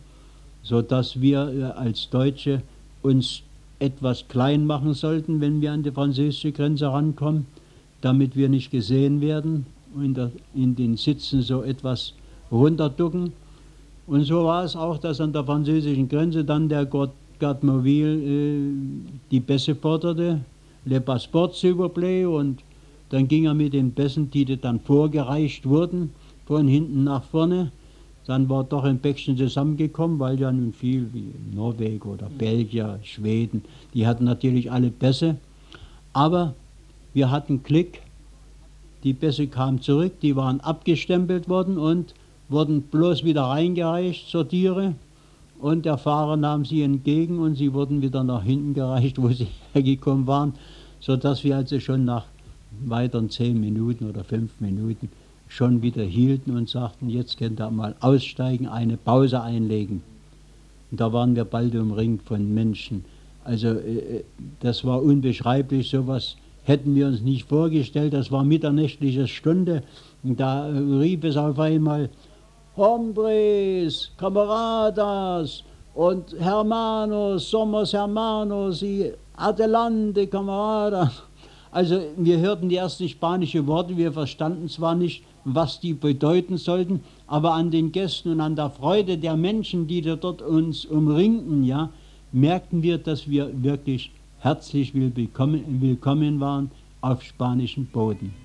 sodass 0.62 1.20
wir 1.20 1.48
äh, 1.48 1.62
als 1.78 2.10
Deutsche 2.10 2.62
uns 3.02 3.42
etwas 3.82 4.28
klein 4.28 4.64
machen 4.64 4.94
sollten, 4.94 5.40
wenn 5.40 5.60
wir 5.60 5.72
an 5.72 5.82
die 5.82 5.90
französische 5.90 6.52
Grenze 6.52 6.86
rankommen, 6.86 7.46
damit 8.00 8.36
wir 8.36 8.48
nicht 8.48 8.70
gesehen 8.70 9.20
werden 9.20 9.66
und 9.94 10.18
in, 10.54 10.76
den 10.76 10.96
Sitzen 10.96 11.42
so 11.42 11.62
etwas 11.62 12.14
runterducken. 12.50 13.32
Und 14.06 14.24
so 14.24 14.44
war 14.44 14.64
es 14.64 14.76
auch, 14.76 14.98
dass 14.98 15.20
an 15.20 15.32
der 15.32 15.44
französischen 15.44 16.08
Grenze 16.08 16.44
dann 16.44 16.68
der 16.68 16.86
Gott 16.86 17.10
Garde 17.38 17.66
Mobile 17.66 18.14
äh, 18.14 18.72
die 19.32 19.40
Bässe 19.40 19.74
forderte, 19.74 20.40
Le 20.84 21.00
Passeport 21.00 21.54
s'il 21.54 22.26
und 22.26 22.58
dann 23.10 23.26
ging 23.26 23.46
er 23.46 23.54
mit 23.54 23.72
den 23.72 23.90
Bässen, 23.90 24.30
die 24.30 24.44
dann 24.44 24.78
vorgereicht 24.80 25.66
wurden, 25.66 26.10
von 26.46 26.68
hinten 26.68 27.04
nach 27.04 27.24
vorne. 27.24 27.72
Dann 28.26 28.48
war 28.48 28.64
doch 28.64 28.84
ein 28.84 29.00
Päckchen 29.00 29.36
zusammengekommen, 29.36 30.18
weil 30.18 30.38
ja 30.38 30.52
nun 30.52 30.72
viel 30.72 31.08
wie 31.12 31.32
Norwegen 31.54 32.08
oder 32.08 32.28
Belgier, 32.38 33.00
Schweden, 33.02 33.64
die 33.94 34.06
hatten 34.06 34.24
natürlich 34.24 34.70
alle 34.70 34.90
Bässe. 34.90 35.36
Aber 36.12 36.54
wir 37.14 37.30
hatten 37.30 37.62
Klick, 37.62 38.02
die 39.02 39.12
Bässe 39.12 39.48
kamen 39.48 39.80
zurück, 39.80 40.20
die 40.20 40.36
waren 40.36 40.60
abgestempelt 40.60 41.48
worden 41.48 41.78
und 41.78 42.14
wurden 42.48 42.82
bloß 42.82 43.24
wieder 43.24 43.44
reingereicht 43.44 44.28
zur 44.28 44.48
Tiere. 44.48 44.94
Und 45.58 45.84
der 45.84 45.98
Fahrer 45.98 46.36
nahm 46.36 46.64
sie 46.64 46.82
entgegen 46.82 47.38
und 47.38 47.56
sie 47.56 47.72
wurden 47.72 48.02
wieder 48.02 48.22
nach 48.22 48.44
hinten 48.44 48.74
gereicht, 48.74 49.18
wo 49.22 49.30
sie 49.30 49.48
hergekommen 49.72 50.26
waren, 50.28 50.54
sodass 51.00 51.42
wir 51.42 51.56
also 51.56 51.80
schon 51.80 52.04
nach 52.04 52.26
weiteren 52.84 53.30
zehn 53.30 53.60
Minuten 53.60 54.08
oder 54.08 54.22
fünf 54.22 54.60
Minuten 54.60 55.08
schon 55.52 55.82
wieder 55.82 56.02
hielten 56.02 56.56
und 56.56 56.70
sagten, 56.70 57.10
jetzt 57.10 57.36
könnt 57.36 57.60
ihr 57.60 57.70
mal 57.70 57.94
aussteigen, 58.00 58.66
eine 58.66 58.96
Pause 58.96 59.42
einlegen. 59.42 60.02
Und 60.90 61.00
da 61.00 61.12
waren 61.12 61.36
wir 61.36 61.44
bald 61.44 61.74
umringt 61.74 62.22
von 62.22 62.54
Menschen. 62.54 63.04
Also 63.44 63.68
äh, 63.68 64.18
äh, 64.18 64.24
das 64.60 64.82
war 64.84 65.02
unbeschreiblich, 65.02 65.90
sowas 65.90 66.36
hätten 66.64 66.94
wir 66.94 67.06
uns 67.06 67.20
nicht 67.20 67.48
vorgestellt. 67.48 68.14
Das 68.14 68.30
war 68.30 68.44
mitternächtliche 68.44 69.28
Stunde. 69.28 69.82
Und 70.22 70.40
da 70.40 70.66
rief 70.66 71.22
es 71.24 71.36
auf 71.36 71.58
einmal, 71.58 72.08
Hombres, 72.74 74.10
Camaradas 74.16 75.64
und 75.94 76.34
Hermanos, 76.38 77.50
somos 77.50 77.92
Hermanos 77.92 78.80
y 78.82 79.12
adelante, 79.36 80.26
Camarada. 80.28 81.12
Also 81.70 82.00
wir 82.16 82.38
hörten 82.38 82.70
die 82.70 82.76
ersten 82.76 83.08
spanischen 83.08 83.66
Worte, 83.66 83.96
wir 83.96 84.12
verstanden 84.12 84.68
zwar 84.68 84.94
nicht, 84.94 85.24
was 85.44 85.80
die 85.80 85.94
bedeuten 85.94 86.56
sollten, 86.56 87.00
aber 87.26 87.54
an 87.54 87.70
den 87.70 87.92
Gästen 87.92 88.32
und 88.32 88.40
an 88.40 88.56
der 88.56 88.70
Freude 88.70 89.18
der 89.18 89.36
Menschen, 89.36 89.86
die 89.86 90.02
dort 90.02 90.42
uns 90.42 90.84
umringten, 90.84 91.64
ja, 91.64 91.90
merkten 92.32 92.82
wir, 92.82 92.98
dass 92.98 93.28
wir 93.28 93.50
wirklich 93.62 94.10
herzlich 94.38 94.94
willkommen, 94.94 95.80
willkommen 95.80 96.40
waren 96.40 96.70
auf 97.00 97.22
spanischem 97.22 97.86
Boden. 97.86 98.41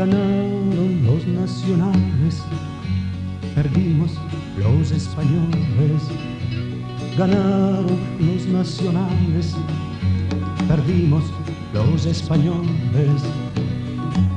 Ganaron 0.00 1.04
los 1.04 1.26
nacionales, 1.26 2.42
perdimos 3.54 4.12
los 4.58 4.92
españoles. 4.92 6.02
Ganaron 7.18 7.98
los 8.18 8.46
nacionales, 8.46 9.54
perdimos 10.66 11.24
los 11.74 12.06
españoles. 12.06 13.20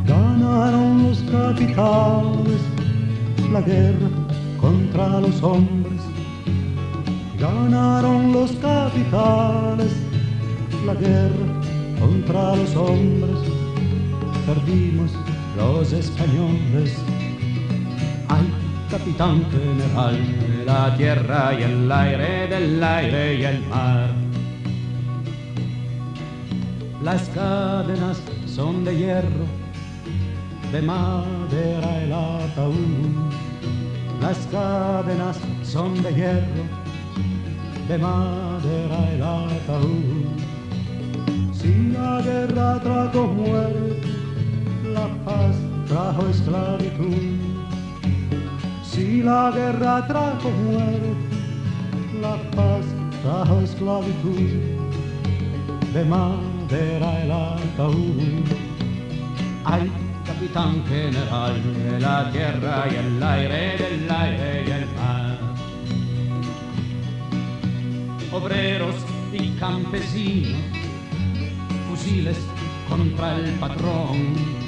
Ganaron 0.06 1.04
los 1.04 1.20
capitales, 1.32 2.62
la 3.50 3.62
guerra 3.62 4.10
contra 4.60 5.22
los 5.22 5.42
hombres. 5.42 6.02
Ganaron 7.40 8.34
los 8.34 8.52
capitales, 8.58 9.94
la 10.86 10.94
guerra 10.96 11.48
contra 12.02 12.54
los 12.58 12.76
hombres. 12.76 13.40
Perdimos 14.46 15.12
los 15.56 15.94
españoles. 15.94 16.96
Ay, 18.30 18.52
capitán 18.90 19.46
general 19.52 20.18
de 20.40 20.66
la 20.66 20.96
tierra 20.98 21.54
y 21.60 21.64
el 21.64 21.92
aire, 21.92 22.48
del 22.48 22.84
aire 22.84 23.36
y 23.36 23.44
el 23.44 23.62
mar. 23.68 24.10
Las 27.04 27.24
cadenas 27.30 28.22
son 28.46 28.86
de 28.86 28.98
hierro, 28.98 29.46
de 30.72 30.82
madera 30.82 32.04
el 32.04 32.14
ataúd. 32.14 33.32
Las 34.22 34.38
cadenas 34.48 35.38
son 35.64 36.02
de 36.02 36.14
hierro, 36.14 36.64
de 37.90 37.98
madera 37.98 39.12
el 39.14 39.22
ataúd. 39.22 40.54
Si 41.52 41.92
la 41.92 42.22
guerra 42.22 42.80
trajo 42.82 43.28
muerte, 43.28 43.93
paz 45.26 45.56
trajo 45.88 46.28
esclavitud. 46.28 47.38
Si 48.84 49.24
la 49.24 49.52
guerra 49.52 50.06
trajo 50.08 50.50
muerte, 50.50 51.38
la 52.22 52.36
paz 52.52 52.86
trajo 53.22 53.62
esclavitud. 53.62 54.52
De 55.94 56.04
madera 56.06 57.24
el 57.24 57.32
ataúd. 57.32 58.46
Ay, 59.66 59.92
capitán 60.26 60.84
general 60.88 61.62
de 61.64 62.00
la 62.00 62.32
tierra 62.32 62.86
y 62.92 62.96
el 62.96 63.24
aire, 63.24 63.78
del 63.78 64.12
aire 64.12 64.64
y 64.68 64.72
el 64.72 64.86
mar. 64.96 65.38
Obreros 68.32 68.96
y 69.32 69.50
campesinos, 69.60 70.60
fusiles 71.88 72.40
contra 72.90 73.36
el 73.36 73.52
patrón. 73.54 74.63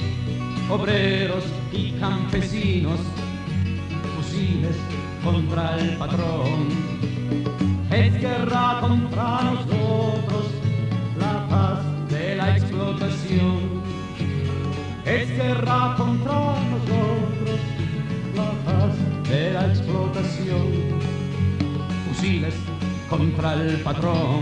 Obreros 0.67 1.43
y 1.71 1.91
campesinos, 1.99 2.99
fusiles 4.15 4.75
contra 5.23 5.77
el 5.77 5.95
patrón. 5.95 6.69
Es 7.91 8.19
guerra 8.19 8.79
contra 8.81 9.41
nosotros, 9.43 10.45
la 11.19 11.47
paz 11.47 11.79
de 12.09 12.35
la 12.35 12.57
explotación. 12.57 13.59
Es 15.05 15.29
guerra 15.29 15.95
contra 15.97 16.33
nosotros, 16.33 17.59
la 18.35 18.51
paz 18.65 19.29
de 19.29 19.53
la 19.53 19.67
explotación. 19.67 20.99
Fusiles 22.07 22.55
contra 23.07 23.53
el 23.53 23.77
patrón. 23.81 24.41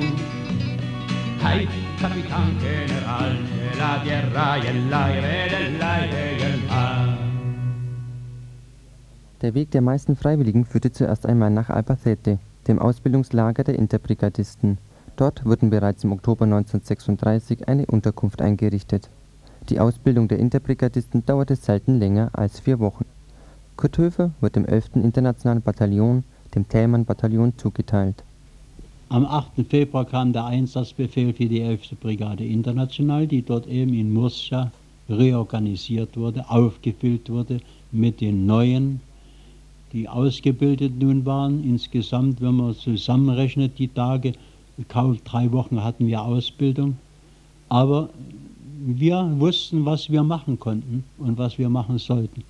Hay 1.44 1.68
capitán 2.04 2.60
general 2.60 3.38
de 3.48 3.80
la 3.80 4.04
tierra 4.04 4.58
y 4.58 4.68
el 4.68 4.94
aire, 4.94 5.50
del 5.50 5.82
aire 5.82 6.38
y 6.38 6.42
el 6.42 6.68
mar. 6.68 7.18
Der 9.42 9.54
Weg 9.54 9.72
der 9.72 9.82
meisten 9.82 10.18
Freiwilligen 10.18 10.66
führte 10.66 10.92
zuerst 10.92 11.26
einmal 11.26 11.50
nach 11.50 11.70
Albacete, 11.70 12.40
dem 12.68 12.80
Ausbildungslager 12.80 13.64
der 13.64 13.80
Interbrigadisten. 13.80 14.80
Dort 15.16 15.46
wurden 15.46 15.70
bereits 15.70 16.04
im 16.04 16.12
Oktober 16.12 16.44
1936 16.44 17.70
eine 17.70 17.86
Unterkunft 17.86 18.42
eingerichtet. 18.42 19.10
Die 19.70 19.80
Ausbildung 19.80 20.28
der 20.28 20.40
Interbrigadisten 20.40 21.26
dauerte 21.26 21.56
selten 21.56 22.00
länger 22.00 22.32
als 22.34 22.60
vier 22.60 22.80
Wochen. 22.80 23.06
Kurt 23.78 23.98
Höfer 23.98 24.32
wird 24.42 24.58
dem 24.58 24.66
11. 24.66 24.96
Internationalen 24.96 25.62
Bataillon, 25.62 26.26
dem 26.54 26.68
Thälmann-Bataillon, 26.68 27.58
zugeteilt. 27.58 28.26
Am 29.14 29.28
8. 29.28 29.70
Februar 29.70 30.06
kam 30.06 30.34
der 30.34 30.46
Einsatzbefehl 30.46 31.34
für 31.34 31.46
die 31.46 31.62
11. 31.62 31.98
Brigade 32.02 32.44
International, 32.44 33.28
die 33.28 33.44
dort 33.44 33.68
eben 33.68 33.94
in 33.94 34.12
Murcia 34.12 34.72
reorganisiert 35.08 36.18
wurde, 36.18 36.50
aufgefüllt 36.50 37.30
wurde 37.30 37.60
mit 37.92 38.22
den 38.22 38.48
neuen, 38.48 39.02
die 39.92 40.10
ausgebildet 40.10 41.00
nun 41.00 41.28
waren. 41.28 41.64
Insgesamt, 41.64 42.42
wenn 42.42 42.56
man 42.56 42.74
zusammenrechnet, 42.74 43.78
die 43.78 43.88
Tage, 43.88 44.34
kaum 44.88 45.20
drei 45.24 45.52
Wochen 45.52 45.84
hatten 45.84 46.08
wir 46.08 46.24
Ausbildung. 46.24 46.98
Aber 47.70 48.10
wir 48.84 49.32
wussten, 49.38 49.86
was 49.86 50.10
wir 50.10 50.24
machen 50.24 50.60
konnten 50.60 51.04
und 51.20 51.38
was 51.38 51.60
wir 51.60 51.70
machen 51.70 52.00
sollten. 52.00 52.44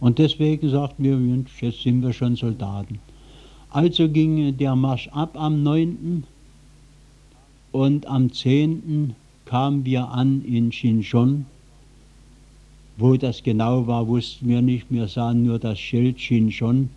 Und 0.00 0.18
deswegen 0.18 0.68
sagten 0.68 1.04
wir, 1.04 1.44
jetzt 1.60 1.80
sind 1.80 2.02
wir 2.02 2.12
schon 2.12 2.34
Soldaten. 2.34 2.98
Also 3.70 4.08
ging 4.08 4.56
der 4.56 4.74
Marsch 4.74 5.08
ab 5.08 5.30
am 5.34 5.62
9. 5.62 6.24
und 7.72 8.06
am 8.06 8.32
10. 8.32 9.14
kamen 9.44 9.84
wir 9.84 10.08
an 10.08 10.42
in 10.42 10.70
Xinchon. 10.70 11.44
Wo 12.96 13.16
das 13.16 13.42
genau 13.42 13.86
war, 13.86 14.08
wussten 14.08 14.48
wir 14.48 14.62
nicht. 14.62 14.86
Wir 14.88 15.06
sahen 15.06 15.44
nur 15.44 15.58
das 15.58 15.78
Schild 15.78 16.16
Xinchon. 16.16 16.88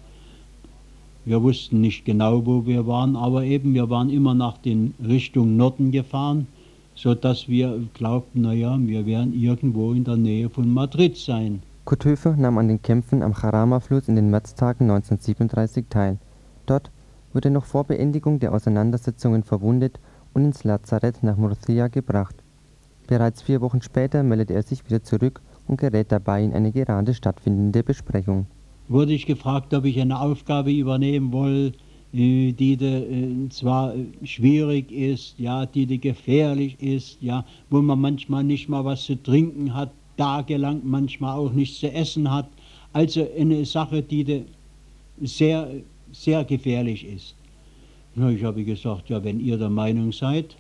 Wir 1.26 1.44
wussten 1.44 1.82
nicht 1.82 2.06
genau, 2.06 2.46
wo 2.46 2.66
wir 2.66 2.88
waren, 2.88 3.18
aber 3.18 3.44
eben 3.44 3.74
wir 3.74 3.90
waren 3.90 4.10
immer 4.10 4.34
nach 4.34 4.58
den 4.58 4.94
Richtung 5.06 5.58
Norden 5.58 5.92
gefahren, 5.92 6.48
sodass 6.96 7.50
wir 7.50 7.80
glaubten, 7.94 8.42
naja, 8.42 8.76
wir 8.80 9.06
werden 9.06 9.40
irgendwo 9.40 9.92
in 9.92 10.06
der 10.06 10.18
Nähe 10.18 10.50
von 10.50 10.74
Madrid 10.74 11.18
sein. 11.18 11.62
Kurt 11.84 12.06
Höfer 12.06 12.36
nahm 12.38 12.58
an 12.58 12.70
den 12.70 12.82
Kämpfen 12.82 13.22
am 13.22 13.34
Jarama-Fluss 13.34 14.08
in 14.08 14.16
den 14.16 14.30
Märztagen 14.30 14.90
1937 14.90 15.86
teil. 15.90 16.18
Dort 16.66 16.92
wurde 17.34 17.50
noch 17.50 17.66
vor 17.66 17.84
Beendigung 17.86 18.40
der 18.40 18.54
Auseinandersetzungen 18.54 19.44
verwundet 19.44 20.00
und 20.34 20.46
ins 20.46 20.64
Lazarett 20.64 21.24
nach 21.24 21.38
Murcia 21.38 21.88
gebracht. 21.88 22.36
Bereits 23.08 23.42
vier 23.42 23.62
Wochen 23.62 23.82
später 23.82 24.24
meldete 24.24 24.54
er 24.54 24.64
sich 24.64 24.86
wieder 24.86 25.04
zurück 25.04 25.42
und 25.68 25.80
gerät 25.80 26.12
dabei 26.12 26.44
in 26.44 26.54
eine 26.54 26.72
gerade 26.72 27.14
stattfindende 27.14 27.84
Besprechung. 27.84 28.46
Wurde 28.88 29.14
ich 29.14 29.26
gefragt, 29.26 29.74
ob 29.74 29.86
ich 29.86 30.00
eine 30.00 30.20
Aufgabe 30.20 30.72
übernehmen 30.72 31.32
will, 31.32 31.74
äh, 32.14 32.52
die 32.52 32.76
de, 32.76 33.46
äh, 33.46 33.50
zwar 33.50 33.96
äh, 33.96 34.06
schwierig 34.24 34.92
ist, 34.92 35.40
ja, 35.40 35.66
die 35.66 35.86
de 35.86 35.98
gefährlich 35.98 36.82
ist, 36.82 37.22
ja, 37.22 37.46
wo 37.70 37.82
man 37.82 38.00
manchmal 38.00 38.44
nicht 38.44 38.68
mal 38.68 38.84
was 38.84 39.04
zu 39.04 39.22
trinken 39.22 39.74
hat, 39.74 39.92
tagelang 40.18 40.82
manchmal 40.84 41.38
auch 41.38 41.52
nichts 41.54 41.80
zu 41.80 41.92
essen 41.92 42.30
hat. 42.30 42.50
Also 42.94 43.26
eine 43.38 43.64
Sache, 43.66 44.02
die 44.02 44.24
de 44.24 44.44
sehr, 45.22 45.70
sehr 46.12 46.44
gefährlich 46.44 47.06
ist. 47.06 47.36
Na, 48.16 48.30
ich 48.30 48.44
habe 48.44 48.64
gesagt, 48.64 49.10
ja, 49.10 49.24
wenn 49.24 49.40
ihr 49.40 49.58
der 49.58 49.70
Meinung 49.70 50.12
seid, 50.12 50.58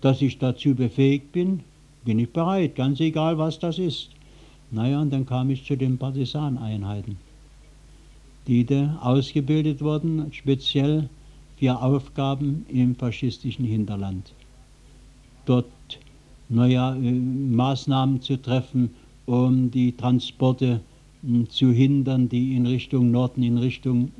dass 0.00 0.22
ich 0.22 0.38
dazu 0.38 0.74
befähigt 0.74 1.32
bin, 1.32 1.60
bin 2.04 2.18
ich 2.18 2.30
bereit, 2.30 2.74
ganz 2.76 3.00
egal, 3.00 3.36
was 3.38 3.58
das 3.58 3.78
ist. 3.78 4.10
Naja, 4.70 5.00
und 5.00 5.12
dann 5.12 5.26
kam 5.26 5.50
ich 5.50 5.64
zu 5.64 5.76
den 5.76 5.98
Partisaneinheiten, 5.98 7.16
die 8.46 8.64
da 8.64 8.98
ausgebildet 9.02 9.80
wurden, 9.82 10.32
speziell 10.32 11.08
für 11.56 11.80
Aufgaben 11.80 12.64
im 12.68 12.94
faschistischen 12.94 13.64
Hinterland. 13.64 14.32
Dort 15.44 15.66
naja, 16.48 16.96
Maßnahmen 16.98 18.22
zu 18.22 18.40
treffen, 18.40 18.90
um 19.26 19.70
die 19.70 19.94
Transporte 19.96 20.76
zu 20.76 20.97
hindern, 21.22 22.28
die 22.28 22.56
in 22.56 22.66
Richtung 22.66 23.10
Norden, 23.10 23.42
in 23.42 23.58
Richtung 23.58 24.12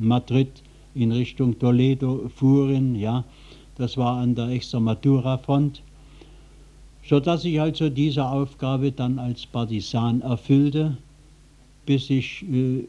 Madrid, 0.00 0.62
in 0.94 1.12
Richtung 1.12 1.58
Toledo 1.58 2.30
fuhren. 2.34 2.94
Ja, 2.94 3.24
das 3.76 3.96
war 3.96 4.18
an 4.18 4.34
der 4.34 4.48
Extrematura-Front, 4.48 5.82
sodass 7.04 7.44
ich 7.44 7.60
also 7.60 7.88
diese 7.88 8.26
Aufgabe 8.26 8.92
dann 8.92 9.18
als 9.18 9.46
Partisan 9.46 10.20
erfüllte 10.20 10.96
bis 11.86 12.10
ich 12.10 12.44
äh, 12.50 12.84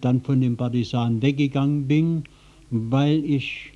dann 0.00 0.20
von 0.22 0.40
den 0.40 0.56
Partisanen 0.56 1.22
weggegangen 1.22 1.86
bin, 1.86 2.24
weil 2.70 3.24
ich 3.24 3.72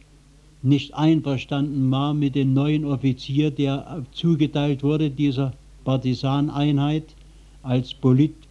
nicht 0.63 0.95
einverstanden 0.95 1.91
war 1.91 2.15
mit 2.15 2.35
dem 2.35 2.53
neuen 2.53 2.85
Offizier, 2.85 3.51
der 3.51 4.05
zugeteilt 4.13 4.83
wurde, 4.83 5.11
dieser 5.11 5.53
Partisaneinheit, 5.85 7.15
als 7.63 7.95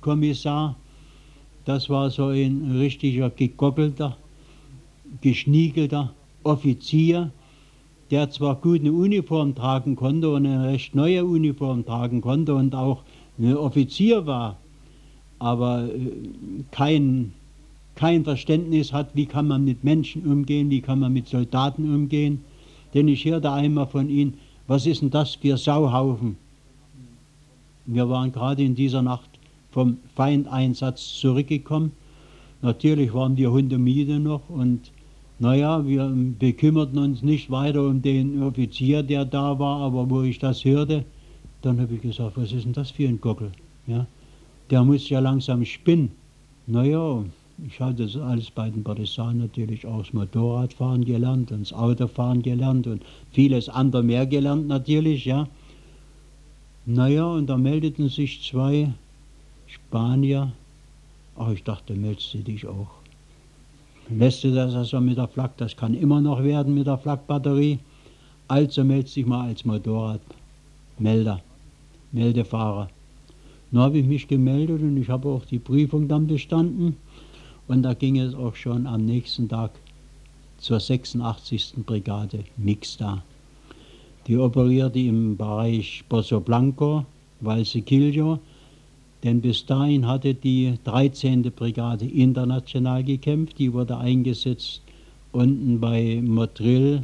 Politkommissar. 0.02 0.76
Das 1.66 1.90
war 1.90 2.10
so 2.10 2.28
ein 2.28 2.78
richtiger 2.78 3.30
gegoppelter, 3.30 4.18
geschniegelter 5.22 6.14
Offizier, 6.44 7.32
der 8.10 8.30
zwar 8.30 8.56
gut 8.56 8.80
eine 8.82 8.94
Uniform 8.94 9.54
tragen 9.54 9.96
konnte 9.96 10.30
und 10.30 10.46
eine 10.46 10.70
recht 10.70 10.96
neue 10.96 11.26
Uniform 11.26 11.86
tragen 11.86 12.22
konnte 12.22 12.56
und 12.56 12.74
auch 12.74 13.04
ein 13.38 13.56
Offizier 13.56 14.26
war, 14.26 14.58
aber 15.40 15.90
äh, 15.90 16.12
kein, 16.72 17.34
kein 17.96 18.24
Verständnis 18.24 18.94
hat, 18.94 19.10
wie 19.14 19.26
kann 19.26 19.48
man 19.48 19.66
mit 19.66 19.84
Menschen 19.84 20.26
umgehen, 20.26 20.70
wie 20.70 20.82
kann 20.82 21.00
man 21.00 21.12
mit 21.12 21.28
Soldaten 21.28 21.94
umgehen. 21.94 22.44
Denn 22.94 23.10
ich 23.10 23.26
hörte 23.26 23.52
einmal 23.52 23.88
von 23.88 24.10
ihm, 24.10 24.36
was 24.68 24.86
ist 24.86 25.02
denn 25.02 25.10
das 25.10 25.36
für 25.36 25.58
Sauhaufen? 25.58 26.38
Wir 27.86 28.10
waren 28.10 28.32
gerade 28.32 28.64
in 28.64 28.76
dieser 28.76 29.02
Nacht 29.02 29.37
vom 29.72 29.98
Feindeinsatz 30.16 31.20
zurückgekommen. 31.20 31.92
Natürlich 32.62 33.14
waren 33.14 33.38
wir 33.38 33.52
hundemüde 33.52 34.20
noch 34.20 34.50
und 34.50 34.92
naja, 35.40 35.86
wir 35.86 36.12
bekümmerten 36.40 36.98
uns 36.98 37.22
nicht 37.22 37.52
weiter 37.52 37.88
um 37.88 38.02
den 38.02 38.42
Offizier, 38.42 39.04
der 39.04 39.24
da 39.26 39.60
war, 39.60 39.82
aber 39.82 40.10
wo 40.10 40.24
ich 40.24 40.40
das 40.40 40.66
hörte, 40.66 41.06
dann 41.62 41.80
habe 41.80 41.94
ich 41.96 42.02
gesagt, 42.02 42.38
was 42.38 42.52
ist 42.52 42.66
denn 42.66 42.74
das 42.74 42.90
für 42.90 43.08
ein 43.08 43.22
Gockel? 43.22 43.52
Ja, 43.86 44.08
der 44.72 44.84
muss 44.84 45.10
ja 45.10 45.20
langsam 45.20 45.64
spinnen. 45.64 46.12
Naja, 46.66 47.24
ich 47.66 47.80
hatte 47.80 48.04
das 48.06 48.16
alles 48.18 48.52
bei 48.52 48.70
den 48.70 48.84
Partisanen 48.84 49.40
natürlich 49.40 49.86
auch 49.86 50.00
das 50.00 50.14
Motorradfahren 50.14 51.06
gelernt 51.06 51.52
und 51.52 51.62
das 51.62 51.74
Autofahren 51.74 52.42
gelernt 52.42 52.88
und 52.88 53.04
vieles 53.32 53.70
andere 53.70 54.04
mehr 54.04 54.26
gelernt 54.26 54.68
natürlich, 54.68 55.26
ja. 55.26 55.48
Naja, 56.86 57.26
und 57.26 57.48
da 57.48 57.58
meldeten 57.58 58.10
sich 58.10 58.44
zwei 58.44 58.94
Spanier. 59.68 60.52
Ach, 61.38 61.52
ich 61.52 61.64
dachte, 61.64 61.94
meldest 61.94 62.34
du 62.34 62.40
dich 62.40 62.66
auch. 62.66 62.90
Lässt 64.10 64.44
du 64.44 64.54
das 64.54 64.74
also 64.74 65.02
mit 65.02 65.18
der 65.18 65.28
Flak, 65.28 65.58
das 65.58 65.76
kann 65.76 65.94
immer 65.94 66.22
noch 66.22 66.42
werden 66.44 66.74
mit 66.74 66.88
der 66.88 66.98
Flakbatterie. 66.98 67.80
Also 68.48 68.84
meldest 68.84 69.18
dich 69.18 69.26
mal 69.26 69.50
als 69.50 69.66
Motorradmelder, 69.66 71.42
Meldefahrer. 72.14 72.90
Nun 73.72 73.84
habe 73.84 73.98
ich 73.98 74.06
mich 74.06 74.28
gemeldet 74.28 74.82
und 74.82 74.96
ich 74.96 75.10
habe 75.10 75.28
auch 75.28 75.44
die 75.44 75.60
Prüfung 75.60 76.08
dann 76.08 76.28
bestanden. 76.28 76.96
Und 77.68 77.84
da 77.84 77.94
ging 77.94 78.18
es 78.18 78.34
auch 78.34 78.56
schon 78.56 78.88
am 78.88 79.06
nächsten 79.06 79.50
Tag 79.50 79.72
zur 80.58 80.80
86. 80.80 81.74
Brigade 81.86 82.46
Mixta. 82.56 83.22
Die 84.28 84.38
operierte 84.38 85.00
im 85.00 85.36
Bereich 85.36 86.04
Pozo 86.08 86.40
Blanco, 86.40 87.06
Valsequillo, 87.42 88.40
denn 89.24 89.42
bis 89.42 89.66
dahin 89.66 90.08
hatte 90.08 90.34
die 90.34 90.76
13. 90.84 91.42
Brigade 91.52 92.06
international 92.06 93.04
gekämpft. 93.04 93.58
Die 93.60 93.74
wurde 93.74 93.98
eingesetzt 93.98 94.82
unten 95.32 95.80
bei 95.80 96.22
Motril 96.24 97.04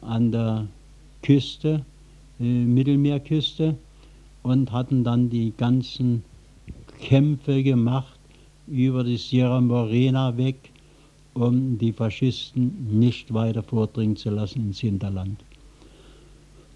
an 0.00 0.32
der 0.32 0.66
Küste, 1.22 1.84
äh, 2.38 2.44
Mittelmeerküste 2.44 3.76
und 4.42 4.72
hatten 4.72 5.04
dann 5.04 5.28
die 5.28 5.52
ganzen 5.56 6.22
Kämpfe 7.00 7.62
gemacht 7.62 8.18
über 8.66 9.04
die 9.04 9.16
Sierra 9.16 9.60
Morena 9.60 10.36
weg, 10.36 10.70
um 11.34 11.78
die 11.78 11.92
Faschisten 11.92 12.98
nicht 12.98 13.32
weiter 13.34 13.62
vordringen 13.62 14.16
zu 14.16 14.30
lassen 14.30 14.60
ins 14.66 14.80
Hinterland. 14.80 15.38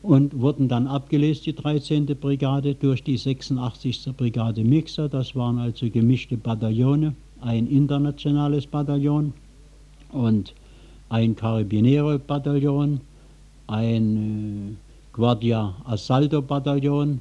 Und 0.05 0.39
wurden 0.39 0.69
dann 0.69 0.87
abgelöst, 0.87 1.47
die 1.47 1.55
13. 1.55 2.05
Brigade, 2.05 2.75
durch 2.75 3.03
die 3.03 3.17
86. 3.17 4.11
Brigade 4.15 4.63
Mixer. 4.63 5.09
Das 5.09 5.35
waren 5.35 5.59
also 5.59 5.89
gemischte 5.89 6.37
Bataillone, 6.37 7.15
ein 7.41 7.67
internationales 7.67 8.67
Bataillon 8.67 9.33
und 10.13 10.53
ein 11.09 11.35
Carabinero-Bataillon, 11.35 13.01
ein 13.67 14.77
äh, 14.77 15.15
Guardia 15.15 15.75
Assalto-Bataillon 15.85 17.21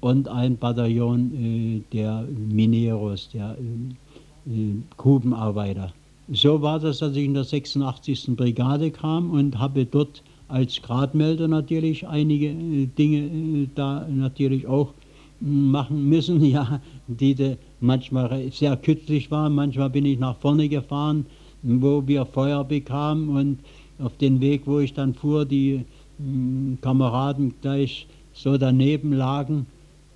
und 0.00 0.28
ein 0.28 0.56
Bataillon 0.56 1.32
äh, 1.34 1.82
der 1.92 2.24
Mineros, 2.30 3.30
der 3.34 3.56
äh, 3.58 4.52
äh, 4.52 4.74
Grubenarbeiter. 4.96 5.92
So 6.30 6.62
war 6.62 6.78
das, 6.78 6.98
dass 7.00 7.16
ich 7.16 7.24
in 7.24 7.34
der 7.34 7.42
86. 7.42 8.36
Brigade 8.36 8.92
kam 8.92 9.32
und 9.32 9.58
habe 9.58 9.86
dort 9.86 10.22
als 10.52 10.82
Gradmelder 10.82 11.48
natürlich 11.48 12.06
einige 12.06 12.48
äh, 12.48 12.86
Dinge 12.86 13.20
äh, 13.62 13.68
da 13.74 14.06
natürlich 14.06 14.66
auch 14.66 14.92
hm, 15.40 15.70
machen 15.70 16.08
müssen, 16.08 16.44
ja, 16.56 16.82
die 17.06 17.56
manchmal 17.80 18.52
sehr 18.52 18.76
kürzlich 18.76 19.30
waren. 19.30 19.54
Manchmal 19.54 19.88
bin 19.88 20.04
ich 20.04 20.18
nach 20.18 20.36
vorne 20.36 20.68
gefahren, 20.68 21.24
wo 21.62 22.06
wir 22.06 22.26
Feuer 22.26 22.64
bekamen 22.64 23.30
und 23.30 23.58
auf 23.98 24.18
den 24.18 24.40
Weg, 24.40 24.62
wo 24.66 24.80
ich 24.80 24.92
dann 24.92 25.14
fuhr, 25.14 25.46
die 25.46 25.86
hm, 26.18 26.76
Kameraden 26.82 27.54
gleich 27.62 28.06
so 28.34 28.58
daneben 28.58 29.14
lagen. 29.14 29.66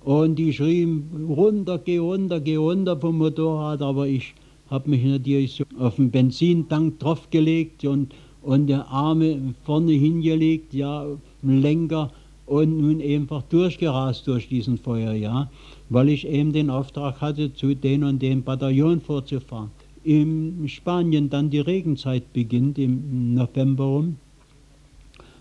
Und 0.03 0.35
die 0.35 0.53
schrien, 0.53 1.09
runter, 1.35 1.79
geh 1.79 1.97
runter, 1.97 2.39
geh 2.39 2.57
runter 2.57 2.95
vom 2.95 3.17
Motorrad, 3.17 3.81
aber 3.81 4.07
ich 4.07 4.35
habe 4.69 4.91
mich 4.91 5.03
natürlich 5.03 5.55
so 5.55 5.63
auf 5.79 5.95
den 5.95 6.11
Benzintank 6.11 6.99
draufgelegt 6.99 7.83
und, 7.85 8.13
und 8.47 8.67
der 8.67 8.87
Arme 8.87 9.53
vorne 9.65 9.91
hingelegt, 9.91 10.73
ja, 10.73 11.05
Lenker 11.41 12.13
und 12.45 12.79
nun 12.79 13.01
einfach 13.01 13.41
durchgerast 13.43 14.25
durch 14.25 14.47
diesen 14.47 14.77
Feuer, 14.77 15.11
ja, 15.11 15.51
weil 15.89 16.07
ich 16.07 16.25
eben 16.25 16.53
den 16.53 16.69
Auftrag 16.69 17.19
hatte, 17.19 17.53
zu 17.53 17.75
den 17.75 18.05
und 18.05 18.21
den 18.21 18.43
Bataillon 18.43 19.01
vorzufahren. 19.01 19.69
In 20.05 20.63
Spanien 20.69 21.29
dann 21.29 21.49
die 21.49 21.59
Regenzeit 21.59 22.31
beginnt 22.31 22.79
im 22.79 23.33
November 23.33 23.83
rum 23.83 24.15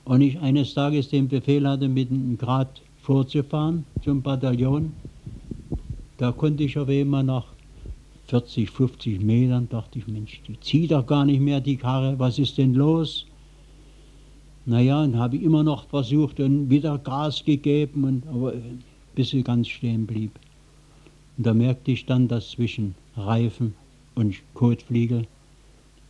und 0.05 0.21
ich 0.21 0.41
eines 0.41 0.75
Tages 0.75 1.09
den 1.09 1.29
Befehl 1.29 1.65
hatte, 1.69 1.89
mit 1.89 2.11
einem 2.11 2.37
Grad 2.37 2.83
vorzufahren 3.03 3.85
zum 4.03 4.21
Bataillon. 4.21 4.93
Da 6.19 6.33
konnte 6.33 6.65
ich 6.65 6.77
aber 6.77 6.93
immer 6.93 7.23
nach 7.23 7.56
40, 8.29 8.71
50 8.71 9.21
Metern, 9.21 9.69
dachte 9.69 9.99
ich, 9.99 10.07
Mensch, 10.07 10.41
die 10.47 10.59
zieht 10.61 10.91
doch 10.91 11.07
gar 11.07 11.25
nicht 11.25 11.41
mehr 11.41 11.61
die 11.61 11.77
Karre, 11.77 12.19
was 12.19 12.39
ist 12.39 12.59
denn 12.59 12.75
los? 12.75 13.27
Naja, 14.65 15.03
und 15.03 15.17
habe 15.17 15.37
ich 15.37 15.43
immer 15.43 15.63
noch 15.63 15.87
versucht 15.89 16.41
und 16.41 16.71
wieder 16.71 16.99
Gas 16.99 17.45
gegeben, 17.45 18.05
und, 18.05 18.27
aber 18.27 18.55
bis 19.15 19.31
sie 19.31 19.43
ganz 19.43 19.69
stehen 19.69 20.07
blieb. 20.07 20.33
Und 21.37 21.47
da 21.47 21.55
merkte 21.55 21.93
ich 21.93 22.07
dann, 22.07 22.27
dass 22.27 22.51
zwischen 22.51 22.95
Reifen 23.17 23.75
und 24.15 24.35
Kotfliegel 24.55 25.27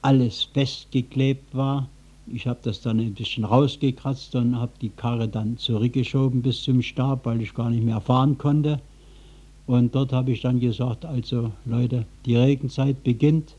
alles 0.00 0.44
festgeklebt 0.44 1.54
war 1.54 1.88
ich 2.32 2.46
habe 2.46 2.58
das 2.62 2.80
dann 2.80 2.98
ein 2.98 3.14
bisschen 3.14 3.44
rausgekratzt 3.44 4.34
und 4.34 4.56
habe 4.56 4.72
die 4.80 4.90
Karre 4.90 5.28
dann 5.28 5.58
zurückgeschoben 5.58 6.42
bis 6.42 6.62
zum 6.62 6.82
Stab, 6.82 7.24
weil 7.24 7.40
ich 7.40 7.54
gar 7.54 7.70
nicht 7.70 7.84
mehr 7.84 8.00
fahren 8.00 8.36
konnte. 8.36 8.80
Und 9.66 9.94
dort 9.94 10.12
habe 10.12 10.30
ich 10.32 10.42
dann 10.42 10.60
gesagt, 10.60 11.04
also 11.04 11.52
Leute, 11.64 12.06
die 12.24 12.36
Regenzeit 12.36 13.02
beginnt 13.02 13.56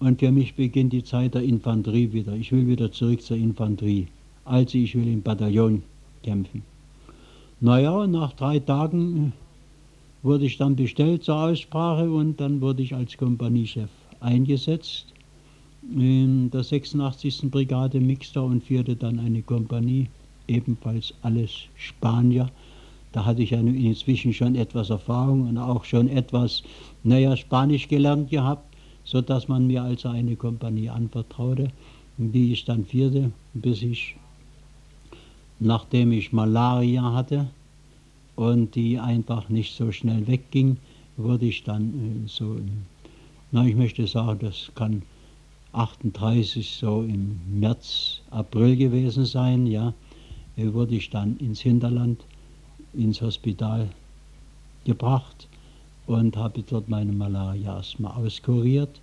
und 0.00 0.20
für 0.20 0.30
mich 0.30 0.54
beginnt 0.54 0.92
die 0.92 1.02
Zeit 1.02 1.34
der 1.34 1.42
Infanterie 1.42 2.12
wieder. 2.12 2.34
Ich 2.34 2.52
will 2.52 2.66
wieder 2.66 2.92
zurück 2.92 3.22
zur 3.22 3.36
Infanterie. 3.36 4.06
Also 4.44 4.78
ich 4.78 4.94
will 4.94 5.08
im 5.08 5.22
Bataillon 5.22 5.82
kämpfen. 6.22 6.62
Naja, 7.60 8.06
nach 8.06 8.34
drei 8.34 8.58
Tagen 8.58 9.32
wurde 10.22 10.46
ich 10.46 10.58
dann 10.58 10.76
bestellt 10.76 11.24
zur 11.24 11.36
Aussprache 11.36 12.10
und 12.10 12.40
dann 12.40 12.60
wurde 12.60 12.82
ich 12.82 12.94
als 12.94 13.16
Kompaniechef 13.16 13.88
eingesetzt 14.20 15.06
in 15.82 16.50
der 16.50 16.64
86. 16.64 17.50
Brigade 17.50 18.00
Mixter 18.00 18.44
und 18.44 18.62
führte 18.62 18.94
dann 18.96 19.18
eine 19.18 19.42
Kompanie, 19.42 20.08
ebenfalls 20.46 21.14
alles 21.22 21.50
Spanier. 21.76 22.50
Da 23.12 23.24
hatte 23.24 23.42
ich 23.42 23.50
ja 23.50 23.58
inzwischen 23.58 24.32
schon 24.32 24.54
etwas 24.54 24.90
Erfahrung 24.90 25.48
und 25.48 25.58
auch 25.58 25.84
schon 25.84 26.08
etwas, 26.08 26.62
naja, 27.02 27.36
Spanisch 27.36 27.88
gelernt 27.88 28.30
gehabt, 28.30 28.76
sodass 29.04 29.48
man 29.48 29.66
mir 29.66 29.82
also 29.82 30.08
eine 30.08 30.36
Kompanie 30.36 30.90
anvertraute, 30.90 31.70
die 32.18 32.52
ich 32.52 32.64
dann 32.64 32.84
führte, 32.84 33.32
bis 33.54 33.82
ich, 33.82 34.16
nachdem 35.58 36.12
ich 36.12 36.32
Malaria 36.32 37.14
hatte 37.14 37.48
und 38.36 38.74
die 38.74 38.98
einfach 38.98 39.48
nicht 39.48 39.74
so 39.74 39.90
schnell 39.92 40.26
wegging, 40.26 40.76
wurde 41.16 41.46
ich 41.46 41.64
dann 41.64 42.24
äh, 42.24 42.28
so, 42.28 42.56
na, 43.50 43.64
ich 43.66 43.74
möchte 43.74 44.06
sagen, 44.06 44.40
das 44.40 44.70
kann 44.74 45.02
38 45.72 46.76
so 46.76 47.02
im 47.02 47.40
März, 47.50 48.20
April 48.30 48.76
gewesen 48.76 49.24
sein, 49.24 49.66
ja, 49.66 49.94
wurde 50.56 50.96
ich 50.96 51.10
dann 51.10 51.36
ins 51.38 51.60
Hinterland, 51.60 52.24
ins 52.98 53.22
Hospital 53.22 53.88
gebracht 54.84 55.48
und 56.06 56.36
habe 56.36 56.62
dort 56.62 56.88
meine 56.88 57.12
Malaria 57.12 57.76
erstmal 57.76 58.12
auskuriert 58.12 59.00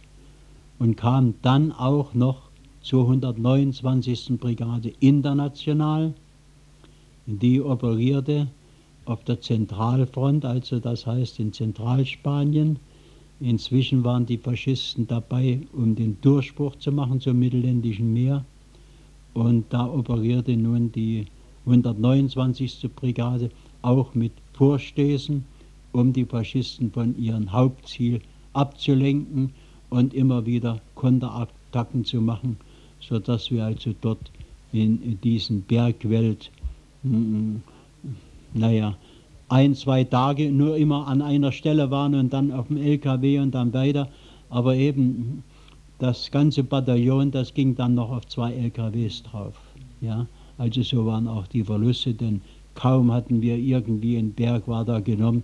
und 0.79 0.97
kam 0.97 1.35
dann 1.41 1.71
auch 1.71 2.13
noch 2.13 2.41
zur 2.81 3.03
129. 3.03 4.37
Brigade 4.39 4.93
international. 4.99 6.13
Die 7.25 7.61
operierte 7.61 8.47
auf 9.05 9.23
der 9.23 9.41
Zentralfront, 9.41 10.45
also 10.45 10.79
das 10.79 11.05
heißt 11.07 11.39
in 11.39 11.53
Zentralspanien. 11.53 12.77
Inzwischen 13.39 14.03
waren 14.03 14.25
die 14.25 14.37
Faschisten 14.37 15.07
dabei, 15.07 15.61
um 15.73 15.95
den 15.95 16.17
Durchbruch 16.21 16.75
zu 16.77 16.91
machen 16.91 17.19
zum 17.19 17.39
Mittelländischen 17.39 18.13
Meer. 18.13 18.45
Und 19.33 19.65
da 19.71 19.87
operierte 19.87 20.55
nun 20.55 20.91
die 20.91 21.25
129. 21.65 22.89
Brigade 22.95 23.49
auch 23.85 24.13
mit 24.15 24.31
Vorstößen, 24.53 25.45
um 25.91 26.11
die 26.11 26.25
Faschisten 26.25 26.91
von 26.91 27.17
ihrem 27.17 27.51
Hauptziel 27.51 28.21
abzulenken 28.53 29.51
und 29.89 30.13
immer 30.13 30.45
wieder 30.45 30.81
Konterattacken 30.95 32.03
zu 32.03 32.21
machen, 32.21 32.57
sodass 32.99 33.51
wir 33.51 33.65
also 33.65 33.93
dort 34.01 34.31
in 34.71 35.19
diesen 35.21 35.61
Bergwelt, 35.61 36.51
hm, 37.03 37.61
naja, 38.53 38.97
ein, 39.47 39.75
zwei 39.75 40.03
Tage 40.03 40.51
nur 40.51 40.75
immer 40.77 41.07
an 41.07 41.21
einer 41.21 41.51
Stelle 41.51 41.91
waren 41.91 42.15
und 42.15 42.33
dann 42.33 42.51
auf 42.51 42.67
dem 42.67 42.77
LKW 42.77 43.39
und 43.39 43.53
dann 43.53 43.73
weiter. 43.73 44.09
Aber 44.49 44.75
eben 44.75 45.43
das 45.99 46.31
ganze 46.31 46.63
Bataillon, 46.63 47.31
das 47.31 47.53
ging 47.53 47.75
dann 47.75 47.95
noch 47.95 48.09
auf 48.09 48.25
zwei 48.27 48.53
LKWs 48.53 49.23
drauf. 49.23 49.53
Ja, 50.01 50.27
also 50.57 50.81
so 50.81 51.05
waren 51.05 51.27
auch 51.27 51.47
die 51.47 51.63
Verluste, 51.63 52.13
denn 52.13 52.41
kaum 52.75 53.11
hatten 53.11 53.41
wir 53.41 53.57
irgendwie 53.57 54.17
einen 54.17 54.33
Berg 54.33 54.67
war 54.67 54.85
da 54.85 54.99
genommen, 54.99 55.43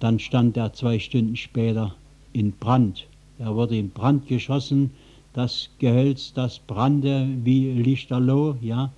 dann 0.00 0.18
stand 0.18 0.56
er 0.56 0.72
zwei 0.72 0.98
Stunden 0.98 1.36
später 1.36 1.94
in 2.32 2.52
Brand. 2.52 3.06
Er 3.38 3.54
wurde 3.54 3.76
in 3.76 3.90
Brand 3.90 4.26
geschossen, 4.28 4.90
das 5.32 5.70
Gehölz, 5.78 6.32
das 6.32 6.58
brannte 6.58 7.28
wie 7.44 7.72
Lichterloh, 7.72 8.56
ja, 8.60 8.92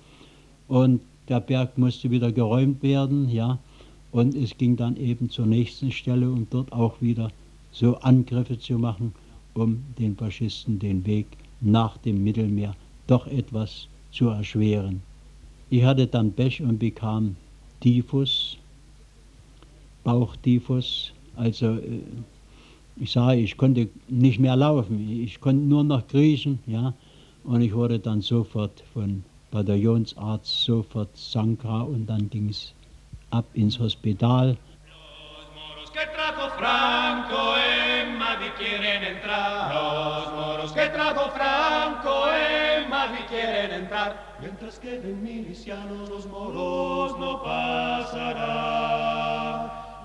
und 0.67 1.01
der 1.29 1.39
Berg 1.39 1.77
musste 1.77 2.09
wieder 2.09 2.31
geräumt 2.31 2.81
werden, 2.83 3.29
ja, 3.29 3.59
und 4.11 4.35
es 4.35 4.57
ging 4.57 4.75
dann 4.75 4.97
eben 4.97 5.29
zur 5.29 5.45
nächsten 5.45 5.91
Stelle, 5.91 6.29
um 6.29 6.47
dort 6.49 6.71
auch 6.73 7.01
wieder 7.01 7.31
so 7.71 7.95
Angriffe 7.97 8.59
zu 8.59 8.77
machen, 8.77 9.13
um 9.53 9.83
den 9.97 10.15
Faschisten 10.15 10.79
den 10.79 11.05
Weg 11.05 11.27
nach 11.61 11.97
dem 11.97 12.23
Mittelmeer 12.23 12.75
doch 13.07 13.27
etwas 13.27 13.87
zu 14.11 14.27
erschweren. 14.27 15.01
Ich 15.73 15.85
hatte 15.85 16.05
dann 16.05 16.33
Pech 16.33 16.61
und 16.61 16.79
bekam 16.79 17.37
Typhus, 17.79 18.57
Bauchtyphus, 20.03 21.13
also 21.37 21.75
äh, 21.77 22.01
ich 22.97 23.13
sage, 23.13 23.39
ich 23.39 23.55
konnte 23.55 23.87
nicht 24.09 24.37
mehr 24.37 24.57
laufen, 24.57 25.09
ich 25.23 25.39
konnte 25.39 25.63
nur 25.63 25.85
noch 25.85 26.05
kriechen, 26.09 26.59
ja, 26.67 26.93
und 27.45 27.61
ich 27.61 27.73
wurde 27.73 27.99
dann 27.99 28.19
sofort 28.19 28.83
von 28.93 29.23
Bataillonsarzt 29.51 30.65
sofort 30.65 31.15
Sankra 31.15 31.83
und 31.83 32.05
dann 32.05 32.29
ging 32.29 32.49
es 32.49 32.73
ab 33.29 33.45
ins 33.53 33.79
Hospital. 33.79 34.49
Los 34.49 34.57
que. 44.79 44.91
Mientras 45.01 45.03
queden 45.03 45.23
milicianos 45.23 46.09
los 46.09 46.25
moros 46.27 47.19
no 47.19 47.43
pasarán. 47.43 48.51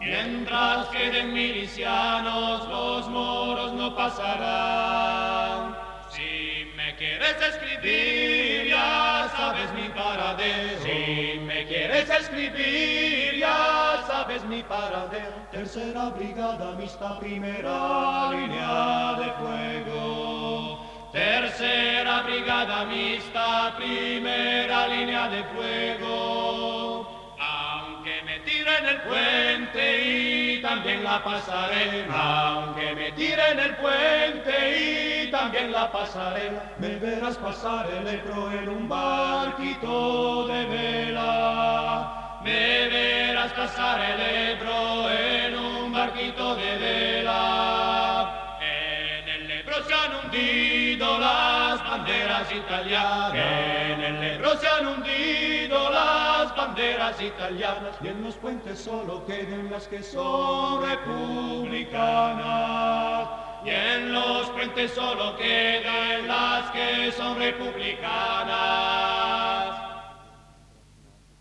Mientras 0.00 0.86
queden 0.88 1.32
milicianos 1.34 2.68
los 2.68 3.08
moros 3.08 3.72
no 3.74 3.94
pasarán. 3.94 5.76
Si 6.10 6.66
me 6.76 6.96
quieres 6.96 7.36
escribir 7.48 8.68
ya 8.70 9.30
sabes 9.36 9.72
mi 9.74 9.88
paradero. 9.90 10.82
Si 10.82 11.38
me 11.40 11.66
quieres 11.66 12.10
escribir 12.10 13.38
ya 13.38 14.02
sabes 14.06 14.44
mi 14.44 14.62
paradero. 14.62 15.46
Tercera 15.52 16.10
brigada 16.10 16.72
mixta, 16.72 17.18
primera 17.20 18.30
línea 18.32 19.14
de 19.20 19.32
fuego. 19.32 20.25
Tercera 21.16 22.24
brigada 22.24 22.84
mixta, 22.84 23.74
primera 23.78 24.86
línea 24.86 25.30
de 25.30 25.42
fuego. 25.44 27.08
Aunque 27.40 28.20
me 28.26 28.40
tiren 28.40 28.84
el 28.84 29.00
puente 29.00 29.82
y 30.04 30.60
también 30.60 31.02
la 31.02 31.24
pasaré. 31.24 32.04
Aunque 32.12 32.94
me 32.94 33.12
tiren 33.12 33.58
el 33.58 33.76
puente 33.76 35.24
y 35.24 35.30
también 35.30 35.72
la 35.72 35.90
pasaré. 35.90 36.52
Me 36.76 36.96
verás 36.96 37.38
pasar 37.38 37.86
el 37.98 38.06
Ebro 38.06 38.52
en 38.52 38.68
un 38.68 38.86
barquito 38.86 40.46
de 40.48 40.66
vela. 40.66 42.40
Me 42.44 42.88
verás 42.90 43.52
pasar 43.54 44.02
el 44.02 44.20
Ebro 44.50 45.10
en 45.10 45.54
un 45.56 45.92
barquito 45.94 46.56
de 46.56 46.76
vela. 46.76 47.75
Banderas 51.96 52.52
italianas. 52.52 53.34
En 53.34 54.00
el 54.00 54.22
Ebro 54.34 54.56
se 54.58 54.68
han 54.68 54.86
hundido 54.86 55.90
las 55.90 56.54
banderas 56.56 57.20
italianas. 57.20 57.96
Y 58.02 58.08
en 58.08 58.22
los 58.22 58.36
puentes 58.36 58.78
solo 58.78 59.24
queden 59.26 59.70
las 59.70 59.88
que 59.88 60.02
son 60.02 60.82
republicanas. 60.82 63.28
Y 63.64 63.70
en 63.70 64.12
los 64.12 64.50
puentes 64.50 64.90
solo 64.92 65.38
queden 65.38 66.28
las 66.28 66.70
que 66.70 67.10
son 67.12 67.38
republicanas. 67.38 69.74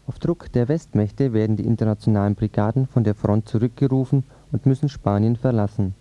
Auf 0.07 0.19
Druck 0.19 0.51
der 0.53 0.69
Westmächte 0.69 1.33
werden 1.33 1.57
die 1.57 1.65
internationalen 1.65 2.35
Brigaden 2.35 2.87
von 2.87 3.03
der 3.03 3.15
Front 3.15 3.49
zurückgerufen 3.49 4.23
und 4.51 4.65
müssen 4.65 4.87
Spanien 4.87 5.35
verlassen. 5.35 5.95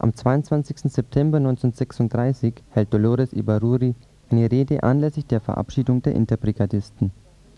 Am 0.00 0.14
22. 0.14 0.92
September 0.92 1.38
1936 1.38 2.54
hält 2.70 2.94
Dolores 2.94 3.32
Ibarruri 3.32 3.96
eine 4.30 4.48
Rede 4.48 4.84
anlässlich 4.84 5.26
der 5.26 5.40
Verabschiedung 5.40 6.02
der 6.02 6.14
Interbrigadisten. 6.14 7.10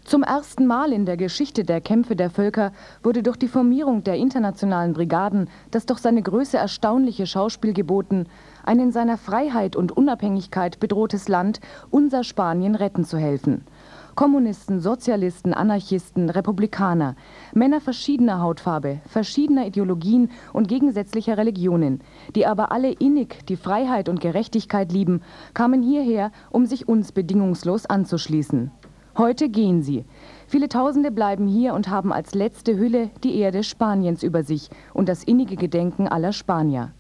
Zum 0.05 0.23
ersten 0.23 0.67
Mal 0.67 0.93
in 0.93 1.05
der 1.05 1.19
Geschichte 1.19 1.65
der 1.65 1.83
Kämpfe 1.83 2.17
der 2.17 2.31
Völker 2.31 2.73
wurde 3.03 3.23
durch 3.23 3.37
die 3.37 3.49
Formierung 3.49 4.03
der 4.05 4.17
internationalen 4.17 4.95
Brigaden 4.95 5.51
das 5.71 5.85
doch 5.85 5.99
seine 5.99 6.23
Größe 6.23 6.57
erstaunliche 6.57 7.27
Schauspiel 7.27 7.75
geboten, 7.75 8.25
ein 8.65 8.81
in 8.81 8.93
seiner 8.93 9.19
Freiheit 9.19 9.77
und 9.77 9.93
Unabhängigkeit 9.93 10.81
bedrohtes 10.81 11.29
Land, 11.29 11.61
unser 11.91 12.25
Spanien, 12.25 12.75
retten 12.75 13.05
zu 13.05 13.19
helfen. 13.19 13.67
Kommunisten, 14.15 14.81
Sozialisten, 14.81 15.55
Anarchisten, 15.55 16.31
Republikaner, 16.31 17.17
Männer 17.55 17.81
verschiedener 17.81 18.41
Hautfarbe, 18.41 19.01
verschiedener 19.07 19.67
Ideologien 19.67 20.31
und 20.53 20.69
gegensätzlicher 20.69 21.37
Religionen, 21.37 22.01
die 22.35 22.47
aber 22.47 22.73
alle 22.73 22.93
innig 22.93 23.47
die 23.47 23.57
Freiheit 23.57 24.09
und 24.09 24.21
Gerechtigkeit 24.21 24.93
lieben, 24.93 25.23
kamen 25.55 25.83
hierher, 25.83 26.33
um 26.51 26.67
sich 26.67 26.89
uns 26.89 27.13
bedingungslos 27.13 27.87
anzuschließen. 27.87 28.71
Heute 29.17 29.49
gehen 29.49 29.83
sie. 29.83 30.05
Viele 30.47 30.69
Tausende 30.69 31.11
bleiben 31.11 31.47
hier 31.47 31.75
und 31.75 31.89
haben 31.89 32.13
als 32.13 32.35
letzte 32.35 32.79
Hülle 32.79 33.11
die 33.23 33.37
Erde 33.37 33.63
Spaniens 33.63 34.23
über 34.23 34.43
sich 34.43 34.71
und 34.95 35.09
das 35.09 35.25
innige 35.25 35.57
Gedenken 35.57 36.09
aller 36.09 36.33
Spanier. 36.33 36.93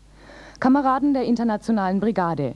Kameraden 0.58 1.14
der 1.14 1.24
Internationalen 1.24 2.00
Brigade, 2.00 2.54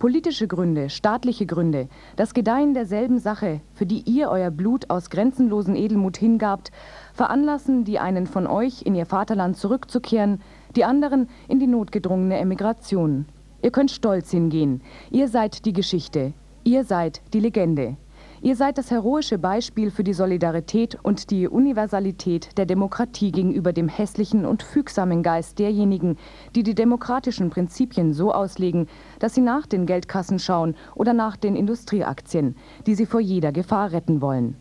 politische 0.00 0.48
Gründe, 0.48 0.88
staatliche 0.88 1.44
Gründe, 1.44 1.86
das 2.16 2.32
Gedeihen 2.32 2.72
derselben 2.72 3.18
Sache, 3.18 3.60
für 3.74 3.84
die 3.84 4.02
ihr 4.06 4.30
euer 4.30 4.50
Blut 4.50 4.88
aus 4.88 5.10
grenzenlosen 5.10 5.76
Edelmut 5.76 6.16
hingabt, 6.16 6.72
veranlassen 7.12 7.84
die 7.84 7.98
einen 7.98 8.26
von 8.26 8.46
euch 8.46 8.80
in 8.82 8.94
ihr 8.94 9.04
Vaterland 9.04 9.58
zurückzukehren, 9.58 10.40
die 10.74 10.84
anderen 10.84 11.28
in 11.48 11.60
die 11.60 11.66
notgedrungene 11.66 12.38
Emigration. 12.38 13.26
Ihr 13.62 13.70
könnt 13.70 13.90
stolz 13.90 14.30
hingehen. 14.30 14.80
Ihr 15.10 15.28
seid 15.28 15.66
die 15.66 15.74
Geschichte. 15.74 16.32
Ihr 16.64 16.84
seid 16.84 17.20
die 17.34 17.40
Legende. 17.40 17.98
Ihr 18.42 18.56
seid 18.56 18.78
das 18.78 18.90
heroische 18.90 19.36
Beispiel 19.36 19.90
für 19.90 20.02
die 20.02 20.14
Solidarität 20.14 20.96
und 21.02 21.30
die 21.30 21.46
Universalität 21.46 22.56
der 22.56 22.64
Demokratie 22.64 23.32
gegenüber 23.32 23.74
dem 23.74 23.86
hässlichen 23.86 24.46
und 24.46 24.62
fügsamen 24.62 25.22
Geist 25.22 25.58
derjenigen, 25.58 26.16
die 26.54 26.62
die 26.62 26.74
demokratischen 26.74 27.50
Prinzipien 27.50 28.14
so 28.14 28.32
auslegen, 28.32 28.86
dass 29.18 29.34
sie 29.34 29.42
nach 29.42 29.66
den 29.66 29.84
Geldkassen 29.84 30.38
schauen 30.38 30.74
oder 30.94 31.12
nach 31.12 31.36
den 31.36 31.54
Industrieaktien, 31.54 32.56
die 32.86 32.94
sie 32.94 33.04
vor 33.04 33.20
jeder 33.20 33.52
Gefahr 33.52 33.92
retten 33.92 34.22
wollen. 34.22 34.56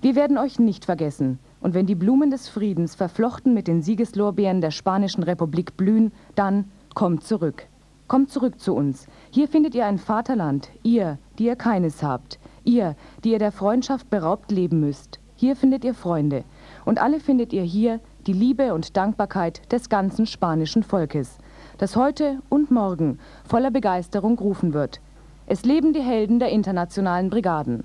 Wir 0.00 0.14
werden 0.14 0.38
euch 0.38 0.58
nicht 0.58 0.86
vergessen, 0.86 1.38
und 1.60 1.74
wenn 1.74 1.84
die 1.84 1.94
Blumen 1.94 2.30
des 2.30 2.48
Friedens 2.48 2.94
verflochten 2.94 3.52
mit 3.52 3.68
den 3.68 3.82
Siegeslorbeeren 3.82 4.62
der 4.62 4.70
Spanischen 4.70 5.24
Republik 5.24 5.76
blühen, 5.76 6.10
dann 6.36 6.70
kommt 6.94 7.22
zurück. 7.24 7.66
Kommt 8.08 8.30
zurück 8.30 8.58
zu 8.58 8.74
uns. 8.74 9.06
Hier 9.30 9.46
findet 9.46 9.74
ihr 9.74 9.84
ein 9.84 9.98
Vaterland, 9.98 10.70
ihr, 10.82 11.18
die 11.38 11.44
ihr 11.44 11.56
keines 11.56 12.02
habt. 12.02 12.39
Ihr, 12.64 12.96
die 13.24 13.32
ihr 13.32 13.38
der 13.38 13.52
Freundschaft 13.52 14.10
beraubt 14.10 14.50
leben 14.50 14.80
müsst, 14.80 15.20
hier 15.36 15.56
findet 15.56 15.84
ihr 15.84 15.94
Freunde. 15.94 16.44
Und 16.84 17.00
alle 17.00 17.18
findet 17.18 17.52
ihr 17.52 17.62
hier, 17.62 18.00
die 18.26 18.34
Liebe 18.34 18.74
und 18.74 18.96
Dankbarkeit 18.96 19.72
des 19.72 19.88
ganzen 19.88 20.26
spanischen 20.26 20.82
Volkes, 20.82 21.38
das 21.78 21.96
heute 21.96 22.40
und 22.50 22.70
morgen 22.70 23.18
voller 23.44 23.70
Begeisterung 23.70 24.38
rufen 24.38 24.74
wird. 24.74 25.00
Es 25.46 25.64
leben 25.64 25.94
die 25.94 26.02
Helden 26.02 26.38
der 26.38 26.50
internationalen 26.50 27.30
Brigaden. 27.30 27.84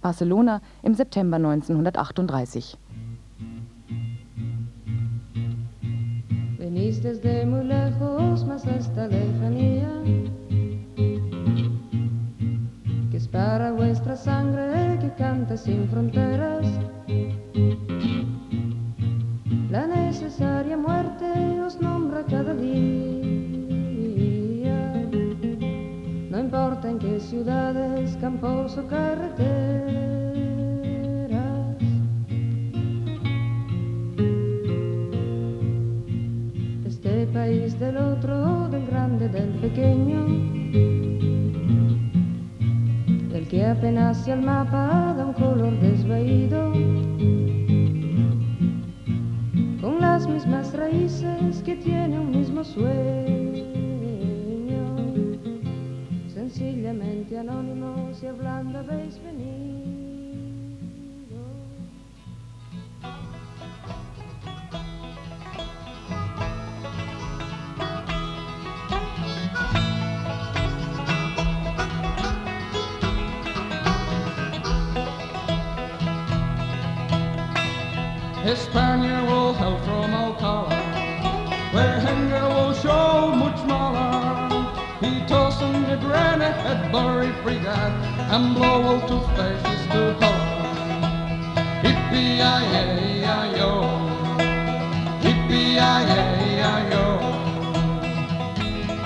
Barcelona 0.00 0.62
im 0.82 0.94
September 0.94 1.36
1938. 1.36 2.78
Venís 6.58 7.02
desde 7.02 7.44
muy 7.46 7.64
lejos, 7.64 8.44
mas 8.46 8.64
esta 8.66 9.08
lejanía 9.08 9.90
para 13.30 13.72
vuestra 13.72 14.16
sangre 14.16 14.98
que 15.00 15.10
canta 15.14 15.56
sin 15.56 15.88
fronteras. 15.88 16.66
La 19.70 19.86
necesaria 19.86 20.76
muerte 20.76 21.26
os 21.64 21.80
nombra 21.80 22.24
cada 22.24 22.54
día. 22.54 23.10
No 26.30 26.38
importa 26.40 26.90
en 26.90 26.98
qué 26.98 27.20
ciudades, 27.20 28.16
campos 28.20 28.76
o 28.76 28.86
carreteras. 28.88 29.40
Este 36.84 37.26
país 37.28 37.78
del 37.78 37.96
otro, 37.96 38.68
del 38.68 38.86
grande, 38.86 39.28
del 39.28 39.50
pequeño. 39.60 41.19
Que 43.50 43.66
apenas 43.66 44.28
el 44.28 44.42
mapa 44.42 45.12
da 45.16 45.26
un 45.26 45.32
color 45.32 45.76
desvaído. 45.80 46.70
Con 49.80 50.00
las 50.00 50.28
mismas 50.28 50.72
raíces 50.72 51.60
que 51.64 51.74
tiene 51.74 52.20
un 52.20 52.30
mismo 52.30 52.62
sueño. 52.62 52.86
Sencillamente 56.28 57.36
anónimos 57.38 58.22
y 58.22 58.26
hablando 58.28 58.78
habéis 58.78 59.20
venido. 59.20 59.99
España 78.50 79.22
will 79.28 79.54
hail 79.54 79.78
from 79.84 80.12
Alcala, 80.12 80.74
where 81.72 82.00
hunger 82.00 82.48
will 82.48 82.74
show 82.74 83.32
much 83.32 83.60
smaller. 83.60 84.66
He 85.00 85.24
tossed 85.28 85.62
on 85.62 85.84
the 85.88 85.96
granite 85.96 86.58
at 86.70 86.90
Bury 86.90 87.30
Brigade 87.44 87.94
and 88.34 88.54
blow 88.56 88.82
all 88.82 89.00
to 89.06 89.20
fascists 89.36 89.86
to 89.92 90.14
holler. 90.18 90.66
Hippie-yi-yi-yo, 91.84 93.72
hippie-yi-yi-yo. 95.22 97.06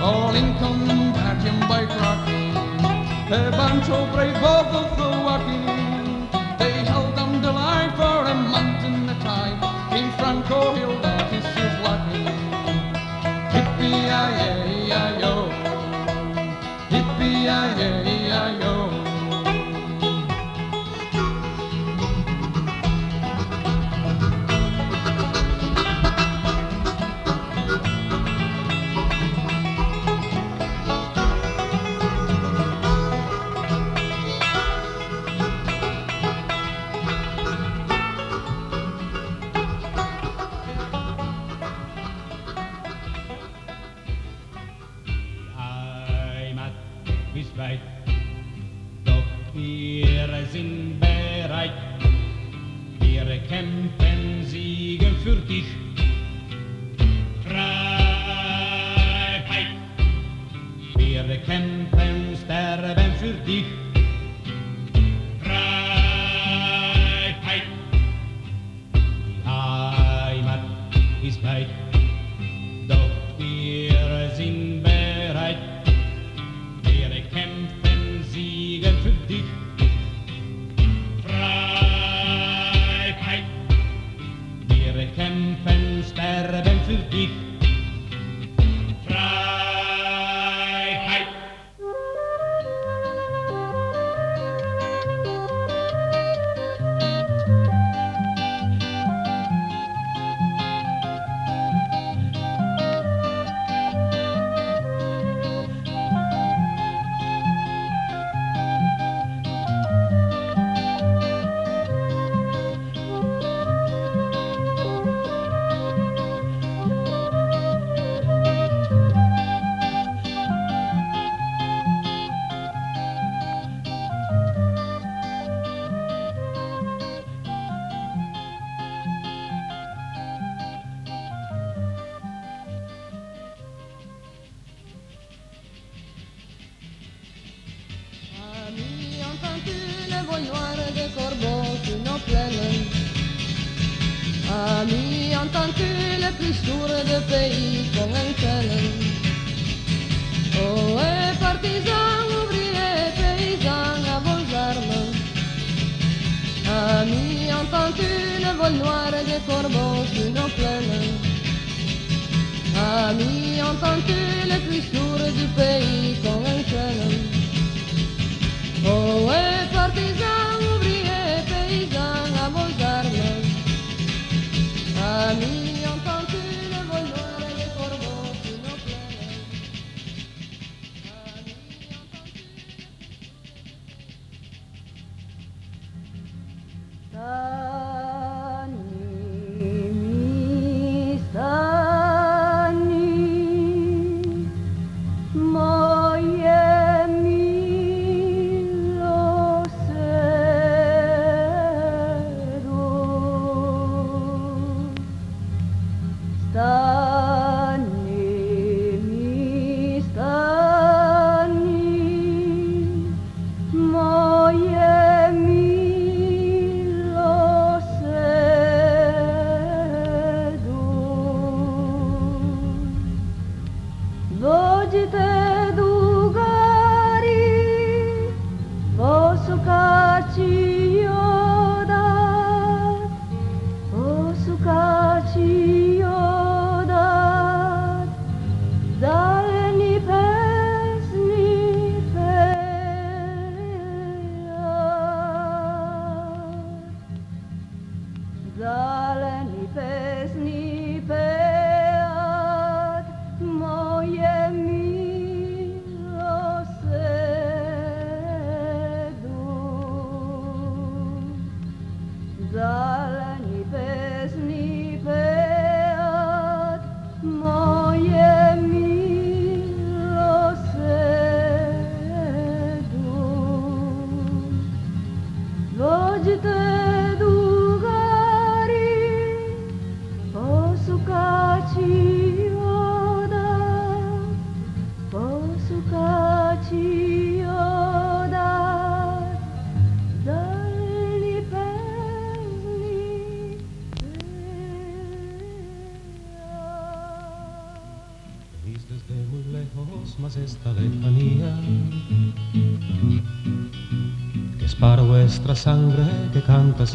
Oh, 0.01 0.31
Lincoln 0.33 1.13
back 1.13 1.41
by 1.69 1.83
cracking, 1.85 2.55
a 3.31 3.51
bunch 3.51 3.89
of 3.89 4.11
brave 4.11 4.43
of 4.43 4.65
the 4.73 5.14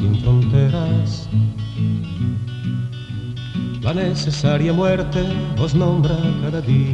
sin 0.01 0.17
fronteras. 0.23 1.29
La 3.83 3.93
necesaria 3.93 4.73
muerte 4.73 5.23
os 5.59 5.75
nombra 5.75 6.17
cada 6.43 6.61
día. 6.63 6.91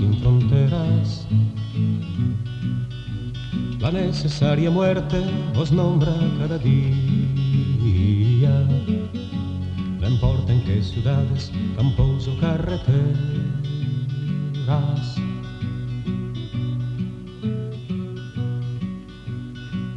Sin 0.00 0.14
fronteras. 0.14 1.26
La 3.80 3.90
necesaria 3.90 4.70
muerte 4.70 5.22
os 5.54 5.70
nombra 5.70 6.14
cada 6.38 6.56
día. 6.58 8.66
No 10.00 10.08
importa 10.08 10.54
en 10.54 10.64
qué 10.64 10.82
ciudades, 10.82 11.52
campos 11.76 12.28
o 12.28 12.40
carreteras. 12.40 13.10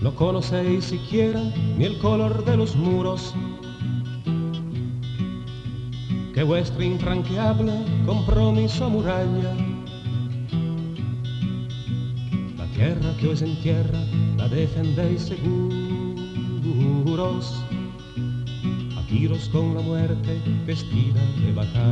No 0.02 0.14
conocéis 0.16 0.84
siquiera 0.84 1.42
ni 1.78 1.86
el 1.86 1.98
color 2.00 2.44
de 2.44 2.58
los 2.58 2.76
muros 2.76 3.34
que 6.34 6.44
vuestro 6.44 6.84
infranqueable 6.84 7.72
compromiso 8.06 8.90
muralla. 8.90 9.73
Tierra 13.24 13.24
que 13.24 13.28
os 13.30 13.42
entierra 13.42 14.04
la 14.38 14.48
defendéis 14.50 15.32
seguros, 15.32 16.66
a 18.98 19.02
tiros 19.08 19.50
con 19.50 19.76
la 19.76 19.82
muerte 19.82 20.42
vestida 20.66 21.22
de 21.46 21.54
batalla. 21.54 21.84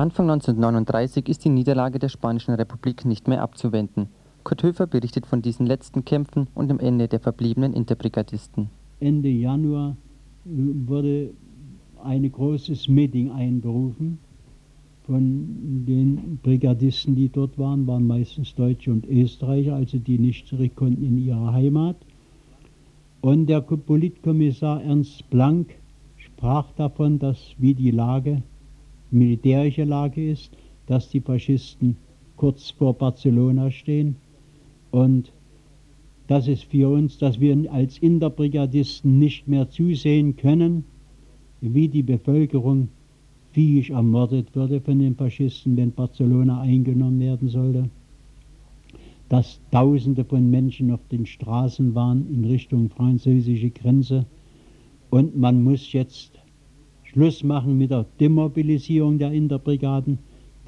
Anfang 0.00 0.30
1939 0.30 1.28
ist 1.28 1.44
die 1.44 1.50
Niederlage 1.50 1.98
der 1.98 2.08
Spanischen 2.08 2.54
Republik 2.54 3.04
nicht 3.04 3.28
mehr 3.28 3.42
abzuwenden. 3.42 4.08
Kurt 4.44 4.62
Höfer 4.62 4.86
berichtet 4.86 5.26
von 5.26 5.42
diesen 5.42 5.66
letzten 5.66 6.06
Kämpfen 6.06 6.46
und 6.54 6.68
dem 6.68 6.80
Ende 6.80 7.06
der 7.06 7.20
verbliebenen 7.20 7.74
Interbrigadisten. 7.74 8.70
Ende 9.00 9.28
Januar 9.28 9.98
äh, 10.46 10.48
wurde 10.86 11.34
ein 12.02 12.32
großes 12.32 12.88
Meeting 12.88 13.30
einberufen 13.30 14.18
von 15.02 15.84
den 15.86 16.38
Brigadisten, 16.42 17.14
die 17.14 17.28
dort 17.28 17.58
waren, 17.58 17.86
waren 17.86 18.06
meistens 18.06 18.54
Deutsche 18.54 18.90
und 18.90 19.06
Österreicher, 19.06 19.74
also 19.74 19.98
die 19.98 20.18
nicht 20.18 20.46
zurück 20.46 20.76
konnten 20.76 21.04
in 21.04 21.18
ihre 21.18 21.52
Heimat. 21.52 21.96
Und 23.20 23.48
der 23.48 23.60
Politkommissar 23.60 24.82
Ernst 24.82 25.28
Blank 25.28 25.74
sprach 26.16 26.72
davon, 26.72 27.18
dass 27.18 27.54
wie 27.58 27.74
die 27.74 27.90
Lage, 27.90 28.42
militärische 29.10 29.84
Lage 29.84 30.30
ist, 30.30 30.52
dass 30.86 31.08
die 31.10 31.20
Faschisten 31.20 31.96
kurz 32.36 32.70
vor 32.70 32.94
Barcelona 32.94 33.70
stehen 33.70 34.16
und 34.90 35.32
das 36.26 36.46
ist 36.46 36.64
für 36.64 36.88
uns, 36.88 37.18
dass 37.18 37.40
wir 37.40 37.72
als 37.72 37.98
Interbrigadisten 37.98 39.18
nicht 39.18 39.48
mehr 39.48 39.68
zusehen 39.68 40.36
können, 40.36 40.84
wie 41.60 41.88
die 41.88 42.04
Bevölkerung 42.04 42.88
viehig 43.52 43.90
ermordet 43.90 44.54
würde 44.54 44.80
von 44.80 45.00
den 45.00 45.16
Faschisten, 45.16 45.76
wenn 45.76 45.90
Barcelona 45.90 46.60
eingenommen 46.60 47.18
werden 47.18 47.48
sollte. 47.48 47.90
Dass 49.28 49.60
Tausende 49.72 50.24
von 50.24 50.48
Menschen 50.50 50.92
auf 50.92 51.00
den 51.10 51.26
Straßen 51.26 51.94
waren 51.94 52.26
in 52.32 52.44
Richtung 52.44 52.90
französische 52.90 53.70
Grenze. 53.70 54.24
Und 55.10 55.36
man 55.36 55.62
muss 55.64 55.92
jetzt 55.92 56.39
Schluss 57.12 57.42
machen 57.42 57.76
mit 57.76 57.90
der 57.90 58.06
Demobilisierung 58.20 59.18
der 59.18 59.32
Interbrigaden. 59.32 60.18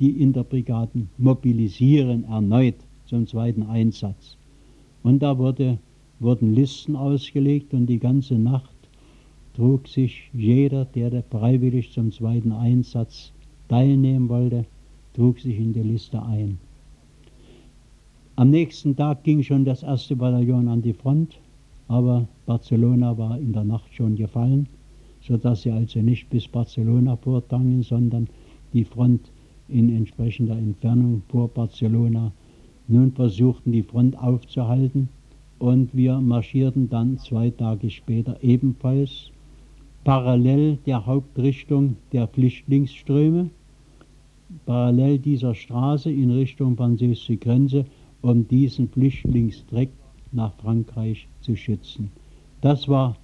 Die 0.01 0.21
Interbrigaden 0.21 1.09
mobilisieren 1.17 2.25
erneut 2.25 2.75
zum 3.07 3.29
zweiten 3.29 3.63
Einsatz. 3.63 4.37
Und 5.05 5.21
da 5.21 5.39
wurde, 5.39 5.79
wurden 6.19 6.53
Listen 6.53 6.97
ausgelegt 6.97 7.73
und 7.75 7.87
die 7.87 8.01
ganze 8.01 8.35
Nacht 8.35 8.75
trug 9.55 9.87
sich 9.87 10.31
jeder, 10.33 10.85
der 10.85 11.23
freiwillig 11.23 11.93
zum 11.93 12.11
zweiten 12.11 12.51
Einsatz 12.51 13.31
teilnehmen 13.69 14.29
wollte, 14.29 14.65
trug 15.15 15.39
sich 15.39 15.57
in 15.57 15.73
die 15.73 15.83
Liste 15.83 16.21
ein. 16.25 16.59
Am 18.35 18.51
nächsten 18.51 18.97
Tag 18.97 19.23
ging 19.23 19.45
schon 19.45 19.65
das 19.65 19.85
erste 19.85 20.17
Bataillon 20.17 20.67
an 20.67 20.83
die 20.83 20.95
Front, 20.95 21.39
aber 21.87 22.27
Barcelona 22.47 23.17
war 23.17 23.39
in 23.39 23.53
der 23.53 23.63
Nacht 23.65 23.95
schon 23.95 24.17
gefallen, 24.17 24.67
sodass 25.27 25.63
sie 25.63 25.71
also 25.71 26.01
nicht 26.01 26.29
bis 26.31 26.49
Barcelona 26.49 27.17
vordrangen, 27.17 27.83
sondern 27.83 28.29
die 28.73 28.85
Front 28.85 29.31
in 29.69 29.95
entsprechender 29.95 30.57
Entfernung 30.57 31.23
vor 31.29 31.49
Barcelona 31.49 32.33
nun 32.89 33.13
versuchten, 33.13 33.73
die 33.73 33.83
Front 33.83 34.19
aufzuhalten. 34.19 35.09
Und 35.59 35.95
wir 35.95 36.19
marschierten 36.21 36.91
dann 36.91 37.19
zwei 37.19 37.51
Tage 37.51 37.91
später 37.91 38.37
ebenfalls 38.43 39.31
parallel 40.05 40.79
der 40.87 41.07
Hauptrichtung 41.07 41.97
der 42.11 42.27
Flüchtlingsströme, 42.27 43.51
parallel 44.67 45.19
dieser 45.19 45.55
Straße 45.55 46.11
in 46.11 46.33
Richtung 46.33 46.77
französische 46.77 47.37
Grenze, 47.37 47.87
um 48.21 48.47
diesen 48.49 48.89
Flüchtlingsdreck 48.89 49.91
nach 50.33 50.53
Frankreich 50.55 51.29
zu 51.41 51.55
schützen. 51.55 52.11
Das 52.61 52.89
war 52.89 53.17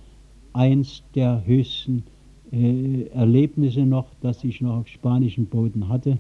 eins 0.53 1.03
der 1.15 1.45
höchsten 1.47 2.05
äh, 2.53 3.05
Erlebnisse 3.09 3.85
noch, 3.85 4.07
das 4.21 4.45
ich 4.45 4.61
noch 4.61 4.81
auf 4.81 4.89
spanischem 4.89 5.47
Boden 5.47 5.89
hatte. 5.89 6.19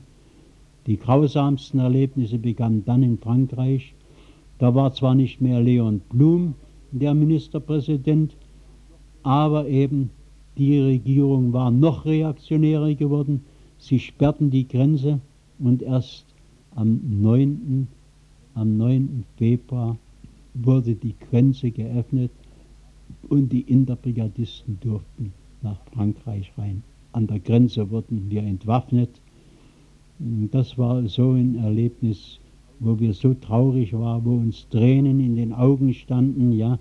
Die 0.86 0.96
grausamsten 0.96 1.80
Erlebnisse 1.80 2.38
begannen 2.38 2.84
dann 2.84 3.02
in 3.02 3.18
Frankreich. 3.18 3.94
Da 4.58 4.74
war 4.74 4.92
zwar 4.92 5.14
nicht 5.14 5.40
mehr 5.40 5.60
Leon 5.60 6.00
Blum 6.10 6.54
der 6.90 7.14
Ministerpräsident, 7.14 8.34
aber 9.22 9.68
eben 9.68 10.10
die 10.56 10.78
Regierung 10.80 11.52
war 11.52 11.70
noch 11.70 12.04
reaktionärer 12.04 12.94
geworden. 12.94 13.44
Sie 13.78 13.98
sperrten 13.98 14.50
die 14.50 14.66
Grenze 14.66 15.20
und 15.58 15.82
erst 15.82 16.24
am 16.74 17.00
9. 17.20 17.86
Am 18.54 18.76
9. 18.76 19.24
Februar 19.36 19.96
wurde 20.54 20.94
die 20.94 21.14
Grenze 21.30 21.70
geöffnet 21.70 22.32
und 23.28 23.52
die 23.52 23.62
Interbrigadisten 23.62 24.78
durften 24.80 25.32
nach 25.62 25.80
Frankreich 25.92 26.52
rein. 26.56 26.82
An 27.12 27.26
der 27.26 27.40
Grenze 27.40 27.90
wurden 27.90 28.30
wir 28.30 28.42
entwaffnet. 28.42 29.20
Das 30.18 30.78
war 30.78 31.06
so 31.08 31.32
ein 31.32 31.56
Erlebnis, 31.56 32.38
wo 32.80 32.98
wir 32.98 33.12
so 33.12 33.34
traurig 33.34 33.92
waren, 33.92 34.24
wo 34.24 34.34
uns 34.34 34.68
Tränen 34.68 35.20
in 35.20 35.36
den 35.36 35.52
Augen 35.52 35.94
standen, 35.94 36.52
ja, 36.52 36.78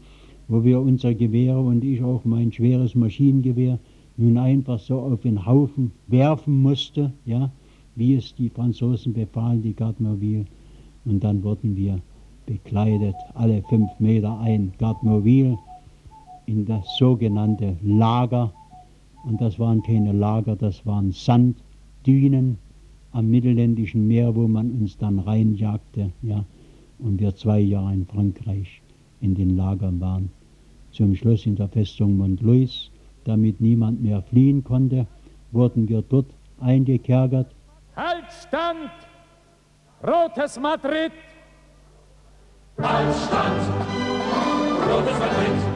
wo 0.47 0.63
wir 0.63 0.79
unser 0.79 1.13
Gewehr 1.13 1.57
und 1.57 1.83
ich 1.83 2.03
auch 2.03 2.23
mein 2.25 2.51
schweres 2.51 2.95
Maschinengewehr 2.95 3.79
nun 4.17 4.37
einfach 4.37 4.79
so 4.79 4.99
auf 4.99 5.21
den 5.21 5.45
Haufen 5.45 5.91
werfen 6.07 6.61
musste, 6.61 7.13
ja, 7.25 7.51
wie 7.95 8.15
es 8.15 8.33
die 8.35 8.49
Franzosen 8.49 9.13
befahlen, 9.13 9.61
die 9.61 9.73
Garde 9.73 10.01
Mobile. 10.01 10.45
Und 11.05 11.23
dann 11.23 11.43
wurden 11.43 11.75
wir 11.75 11.99
bekleidet, 12.45 13.15
alle 13.33 13.61
fünf 13.63 13.89
Meter 13.99 14.39
ein 14.39 14.71
Garde 14.77 15.05
Mobile 15.05 15.57
in 16.47 16.65
das 16.65 16.97
sogenannte 16.97 17.77
Lager. 17.83 18.51
Und 19.23 19.39
das 19.39 19.59
waren 19.59 19.83
keine 19.83 20.11
Lager, 20.11 20.55
das 20.55 20.85
waren 20.85 21.11
Sanddünen 21.11 22.57
am 23.11 23.29
Mittelländischen 23.29 24.07
Meer, 24.07 24.35
wo 24.35 24.47
man 24.47 24.71
uns 24.71 24.97
dann 24.97 25.19
reinjagte, 25.19 26.11
ja, 26.23 26.43
und 26.99 27.19
wir 27.19 27.35
zwei 27.35 27.59
Jahre 27.59 27.93
in 27.93 28.05
Frankreich 28.05 28.81
in 29.21 29.35
den 29.35 29.55
Lagern 29.55 29.99
waren 29.99 30.29
zum 30.91 31.15
Schluss 31.15 31.45
in 31.45 31.55
der 31.55 31.67
Festung 31.67 32.17
Montlouis, 32.17 32.89
damit 33.23 33.61
niemand 33.61 34.01
mehr 34.01 34.21
fliehen 34.23 34.63
konnte, 34.63 35.05
wurden 35.51 35.87
wir 35.87 36.01
dort 36.01 36.27
eingekerkert. 36.59 37.53
Halt 37.95 38.25
stand! 38.31 38.89
Rotes 40.03 40.59
Madrid! 40.59 41.11
Halt 42.79 43.15
stand! 43.15 43.61
Rotes 44.89 45.19
Madrid! 45.19 45.66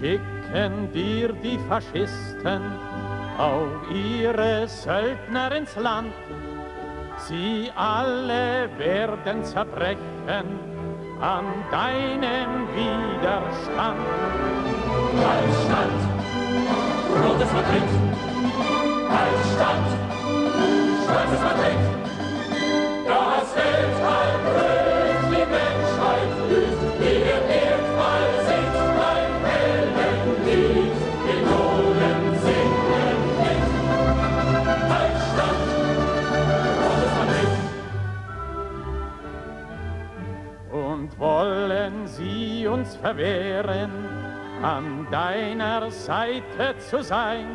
Schicken 0.00 0.90
dir 0.92 1.32
die 1.44 1.58
Faschisten 1.68 2.62
auch 3.38 3.90
ihre 3.92 4.66
Söldner 4.66 5.52
ins 5.52 5.76
Land. 5.76 6.12
Sie 7.28 7.70
alle 7.76 8.68
werden 8.78 9.44
zerbrechen 9.44 10.48
an 11.20 11.44
deinem 11.70 12.66
Widerstand. 12.74 14.00
Stand, 15.64 16.00
rotes 17.22 17.52
Madrid. 17.52 17.88
Stand, 19.54 19.86
stolzes 21.04 21.40
Madrid. 21.42 22.19
Verwehren, 43.00 43.90
an 44.62 45.06
deiner 45.10 45.90
Seite 45.90 46.76
zu 46.78 47.02
sein, 47.02 47.46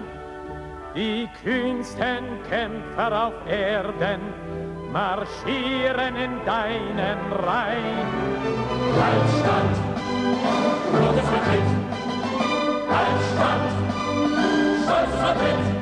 die 0.96 1.28
kühnsten 1.44 2.42
Kämpfer 2.50 3.28
auf 3.28 3.34
Erden 3.48 4.22
marschieren 4.92 6.16
in 6.16 6.46
deinen 6.46 7.34
Reihen. 7.34 8.08
Halt 9.02 9.30
stand, 9.40 9.76
rotes 10.94 11.30
Madrid, 11.32 11.70
halt 12.90 13.22
stand, 13.34 13.72
stolzes 14.84 15.22
Madrid. 15.22 15.75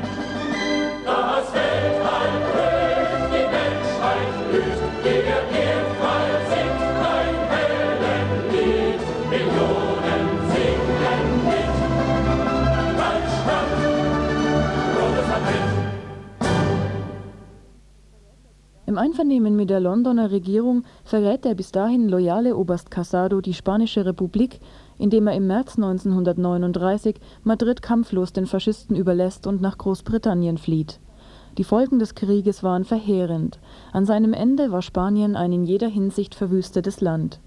Einvernehmen 18.97 19.55
mit 19.55 19.69
der 19.69 19.79
Londoner 19.79 20.31
Regierung 20.31 20.83
verrät 21.03 21.45
der 21.45 21.55
bis 21.55 21.71
dahin 21.71 22.09
loyale 22.09 22.55
Oberst 22.55 22.91
Casado 22.91 23.41
die 23.41 23.53
Spanische 23.53 24.05
Republik, 24.05 24.59
indem 24.97 25.27
er 25.27 25.35
im 25.35 25.47
März 25.47 25.75
1939 25.75 27.15
Madrid 27.43 27.81
kampflos 27.81 28.33
den 28.33 28.45
Faschisten 28.45 28.95
überlässt 28.95 29.47
und 29.47 29.61
nach 29.61 29.77
Großbritannien 29.77 30.57
flieht. 30.57 30.99
Die 31.57 31.63
Folgen 31.63 31.99
des 31.99 32.15
Krieges 32.15 32.63
waren 32.63 32.83
verheerend. 32.83 33.59
An 33.91 34.05
seinem 34.05 34.33
Ende 34.33 34.71
war 34.71 34.81
Spanien 34.81 35.35
ein 35.35 35.51
in 35.51 35.63
jeder 35.63 35.87
Hinsicht 35.87 36.33
verwüstetes 36.33 36.99
Land. 36.99 37.39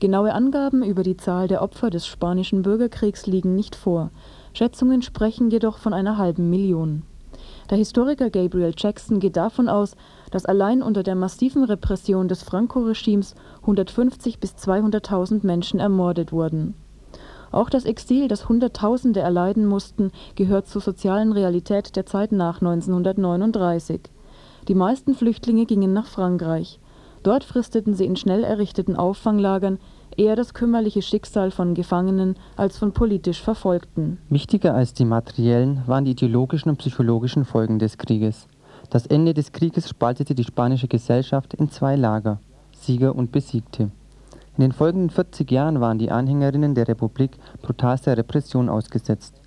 Genaue 0.00 0.32
Angaben 0.32 0.82
über 0.82 1.02
die 1.02 1.16
Zahl 1.16 1.48
der 1.48 1.62
Opfer 1.62 1.90
des 1.90 2.06
Spanischen 2.06 2.62
Bürgerkriegs 2.62 3.26
liegen 3.26 3.54
nicht 3.54 3.76
vor, 3.76 4.10
Schätzungen 4.52 5.02
sprechen 5.02 5.50
jedoch 5.50 5.78
von 5.78 5.92
einer 5.92 6.18
halben 6.18 6.50
Million. 6.50 7.02
Der 7.70 7.78
Historiker 7.78 8.30
Gabriel 8.30 8.74
Jackson 8.76 9.20
geht 9.20 9.36
davon 9.36 9.68
aus, 9.68 9.96
dass 10.36 10.44
allein 10.44 10.82
unter 10.82 11.02
der 11.02 11.14
massiven 11.14 11.64
Repression 11.64 12.28
des 12.28 12.42
Franco-Regimes 12.42 13.34
150 13.62 14.38
bis 14.38 14.52
200.000 14.52 15.46
Menschen 15.46 15.80
ermordet 15.80 16.30
wurden. 16.30 16.74
Auch 17.52 17.70
das 17.70 17.86
Exil, 17.86 18.28
das 18.28 18.46
Hunderttausende 18.46 19.20
erleiden 19.20 19.64
mussten, 19.64 20.10
gehört 20.34 20.66
zur 20.68 20.82
sozialen 20.82 21.32
Realität 21.32 21.96
der 21.96 22.04
Zeit 22.04 22.32
nach 22.32 22.60
1939. 22.60 24.02
Die 24.68 24.74
meisten 24.74 25.14
Flüchtlinge 25.14 25.64
gingen 25.64 25.94
nach 25.94 26.06
Frankreich. 26.06 26.80
Dort 27.22 27.42
fristeten 27.42 27.94
sie 27.94 28.04
in 28.04 28.16
schnell 28.16 28.44
errichteten 28.44 28.94
Auffanglagern 28.94 29.78
eher 30.18 30.36
das 30.36 30.52
kümmerliche 30.52 31.00
Schicksal 31.00 31.50
von 31.50 31.72
Gefangenen 31.72 32.36
als 32.56 32.76
von 32.76 32.92
politisch 32.92 33.40
Verfolgten. 33.40 34.18
Wichtiger 34.28 34.74
als 34.74 34.92
die 34.92 35.06
materiellen 35.06 35.80
waren 35.86 36.04
die 36.04 36.10
ideologischen 36.10 36.68
und 36.68 36.76
psychologischen 36.76 37.46
Folgen 37.46 37.78
des 37.78 37.96
Krieges. 37.96 38.46
Das 38.90 39.06
Ende 39.06 39.34
des 39.34 39.50
Krieges 39.50 39.88
spaltete 39.88 40.34
die 40.34 40.44
spanische 40.44 40.86
Gesellschaft 40.86 41.54
in 41.54 41.70
zwei 41.70 41.96
Lager, 41.96 42.38
Sieger 42.72 43.16
und 43.16 43.32
Besiegte. 43.32 43.90
In 44.56 44.62
den 44.62 44.72
folgenden 44.72 45.10
40 45.10 45.50
Jahren 45.50 45.80
waren 45.80 45.98
die 45.98 46.10
Anhängerinnen 46.10 46.74
der 46.74 46.86
Republik 46.86 47.36
brutalster 47.62 48.16
Repression 48.16 48.68
ausgesetzt. 48.68 49.40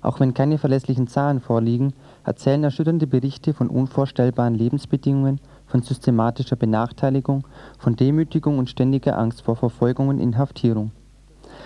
Auch 0.00 0.18
wenn 0.18 0.34
keine 0.34 0.56
verlässlichen 0.56 1.08
Zahlen 1.08 1.40
vorliegen, 1.40 1.92
erzählen 2.24 2.64
erschütternde 2.64 3.06
Berichte 3.06 3.52
von 3.52 3.68
unvorstellbaren 3.68 4.54
Lebensbedingungen, 4.54 5.40
von 5.66 5.82
systematischer 5.82 6.56
Benachteiligung, 6.56 7.46
von 7.78 7.96
Demütigung 7.96 8.58
und 8.58 8.70
ständiger 8.70 9.18
Angst 9.18 9.42
vor 9.42 9.56
Verfolgung 9.56 10.08
und 10.08 10.20
Inhaftierung. 10.20 10.90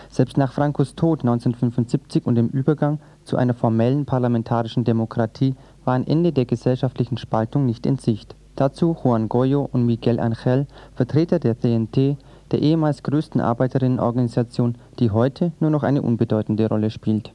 Selbst 0.08 0.36
nach 0.36 0.52
Francos 0.52 0.94
Tod 0.94 1.20
1975 1.20 2.26
und 2.26 2.34
dem 2.34 2.48
Übergang 2.48 2.98
zu 3.24 3.36
einer 3.36 3.54
formellen 3.54 4.06
parlamentarischen 4.06 4.84
Demokratie 4.84 5.54
war 5.84 5.94
ein 5.94 6.06
Ende 6.06 6.32
der 6.32 6.44
gesellschaftlichen 6.44 7.16
Spaltung 7.16 7.66
nicht 7.66 7.86
in 7.86 7.98
Sicht. 7.98 8.34
Dazu 8.56 8.96
Juan 9.02 9.28
Goyo 9.28 9.68
und 9.72 9.86
Miguel 9.86 10.20
Angel, 10.20 10.66
Vertreter 10.94 11.38
der 11.38 11.58
CNT, 11.58 12.16
der 12.50 12.60
ehemals 12.60 13.02
größten 13.02 13.40
Arbeiterinnenorganisation, 13.40 14.74
die 14.98 15.10
heute 15.10 15.52
nur 15.60 15.70
noch 15.70 15.82
eine 15.82 16.02
unbedeutende 16.02 16.68
Rolle 16.68 16.90
spielt. 16.90 17.32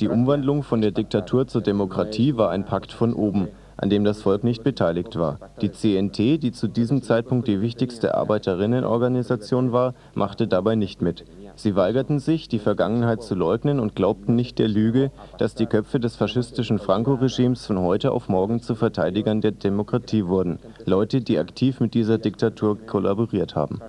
Die 0.00 0.08
Umwandlung 0.08 0.62
von 0.62 0.80
der 0.80 0.90
Diktatur 0.90 1.46
zur 1.46 1.62
Demokratie 1.62 2.36
war 2.36 2.50
ein 2.50 2.64
Pakt 2.64 2.92
von 2.92 3.12
oben, 3.14 3.48
an 3.76 3.90
dem 3.90 4.04
das 4.04 4.22
Volk 4.22 4.44
nicht 4.44 4.62
beteiligt 4.62 5.18
war. 5.18 5.38
Die 5.62 5.72
CNT, 5.72 6.42
die 6.42 6.52
zu 6.52 6.68
diesem 6.68 7.02
Zeitpunkt 7.02 7.48
die 7.48 7.60
wichtigste 7.60 8.14
Arbeiterinnenorganisation 8.14 9.72
war, 9.72 9.94
machte 10.14 10.46
dabei 10.46 10.74
nicht 10.74 11.00
mit. 11.00 11.24
Sie 11.58 11.74
weigerten 11.74 12.20
sich, 12.20 12.46
die 12.46 12.60
Vergangenheit 12.60 13.20
zu 13.20 13.34
leugnen 13.34 13.80
und 13.80 13.96
glaubten 13.96 14.36
nicht 14.36 14.60
der 14.60 14.68
Lüge, 14.68 15.10
dass 15.38 15.56
die 15.56 15.66
Köpfe 15.66 15.98
des 15.98 16.14
faschistischen 16.14 16.78
Franco-Regimes 16.78 17.66
von 17.66 17.80
heute 17.80 18.12
auf 18.12 18.28
morgen 18.28 18.62
zu 18.62 18.76
Verteidigern 18.76 19.40
der 19.40 19.50
Demokratie 19.50 20.24
wurden. 20.26 20.60
Leute, 20.84 21.20
die 21.20 21.36
aktiv 21.36 21.80
mit 21.80 21.94
dieser 21.94 22.16
Diktatur 22.16 22.78
kollaboriert 22.86 23.56
haben 23.56 23.80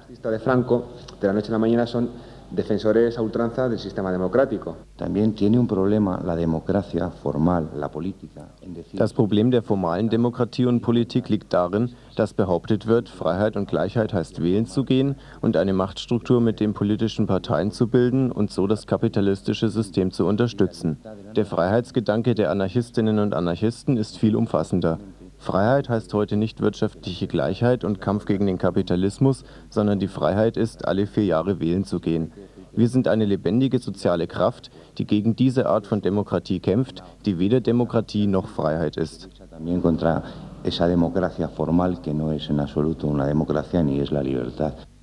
defensores 2.51 3.17
a 3.17 3.21
ultranza 3.21 3.69
del 3.69 3.79
sistema 3.79 4.11
democrático. 4.11 4.75
También 4.97 5.33
tiene 5.33 5.59
un 5.59 5.67
problema 5.67 6.19
la 6.23 6.35
democracia 6.35 7.09
formal, 7.09 7.69
la 7.75 7.89
política. 7.89 8.49
Das 8.93 9.13
Problem 9.13 9.51
der 9.51 9.63
formalen 9.63 10.09
Demokratie 10.09 10.65
und 10.65 10.81
Politik 10.81 11.29
liegt 11.29 11.53
darin, 11.53 11.91
dass 12.15 12.33
behauptet 12.33 12.87
wird, 12.87 13.09
Freiheit 13.09 13.55
und 13.55 13.69
Gleichheit 13.69 14.13
heißt 14.13 14.41
wählen 14.41 14.65
zu 14.65 14.83
gehen 14.83 15.15
und 15.41 15.57
eine 15.57 15.73
Machtstruktur 15.73 16.41
mit 16.41 16.59
den 16.59 16.73
politischen 16.73 17.27
Parteien 17.27 17.71
zu 17.71 17.87
bilden 17.87 18.31
und 18.31 18.51
so 18.51 18.67
das 18.67 18.87
kapitalistische 18.87 19.69
System 19.69 20.11
zu 20.11 20.25
unterstützen. 20.25 20.97
Der 21.35 21.45
Freiheitsgedanke 21.45 22.35
der 22.35 22.51
Anarchistinnen 22.51 23.19
und 23.19 23.33
Anarchisten 23.33 23.97
ist 23.97 24.17
viel 24.17 24.35
umfassender. 24.35 24.99
Freiheit 25.39 25.87
heißt 25.87 26.13
heute 26.13 26.35
nicht 26.35 26.59
wirtschaftliche 26.59 27.25
Gleichheit 27.25 27.85
und 27.85 28.01
Kampf 28.01 28.25
gegen 28.25 28.45
den 28.45 28.57
Kapitalismus, 28.57 29.45
sondern 29.69 29.97
die 29.97 30.09
Freiheit 30.09 30.57
ist, 30.57 30.85
alle 30.85 31.07
vier 31.07 31.23
Jahre 31.23 31.61
wählen 31.61 31.85
zu 31.85 32.01
gehen. 32.01 32.33
Wir 32.73 32.89
sind 32.89 33.07
eine 33.07 33.25
lebendige 33.25 33.79
soziale 33.79 34.27
Kraft, 34.27 34.69
die 34.97 35.05
gegen 35.05 35.37
diese 35.37 35.67
Art 35.67 35.87
von 35.87 36.01
Demokratie 36.01 36.59
kämpft, 36.59 37.03
die 37.25 37.39
weder 37.39 37.61
Demokratie 37.61 38.27
noch 38.27 38.47
Freiheit 38.47 38.97
ist. 38.97 39.29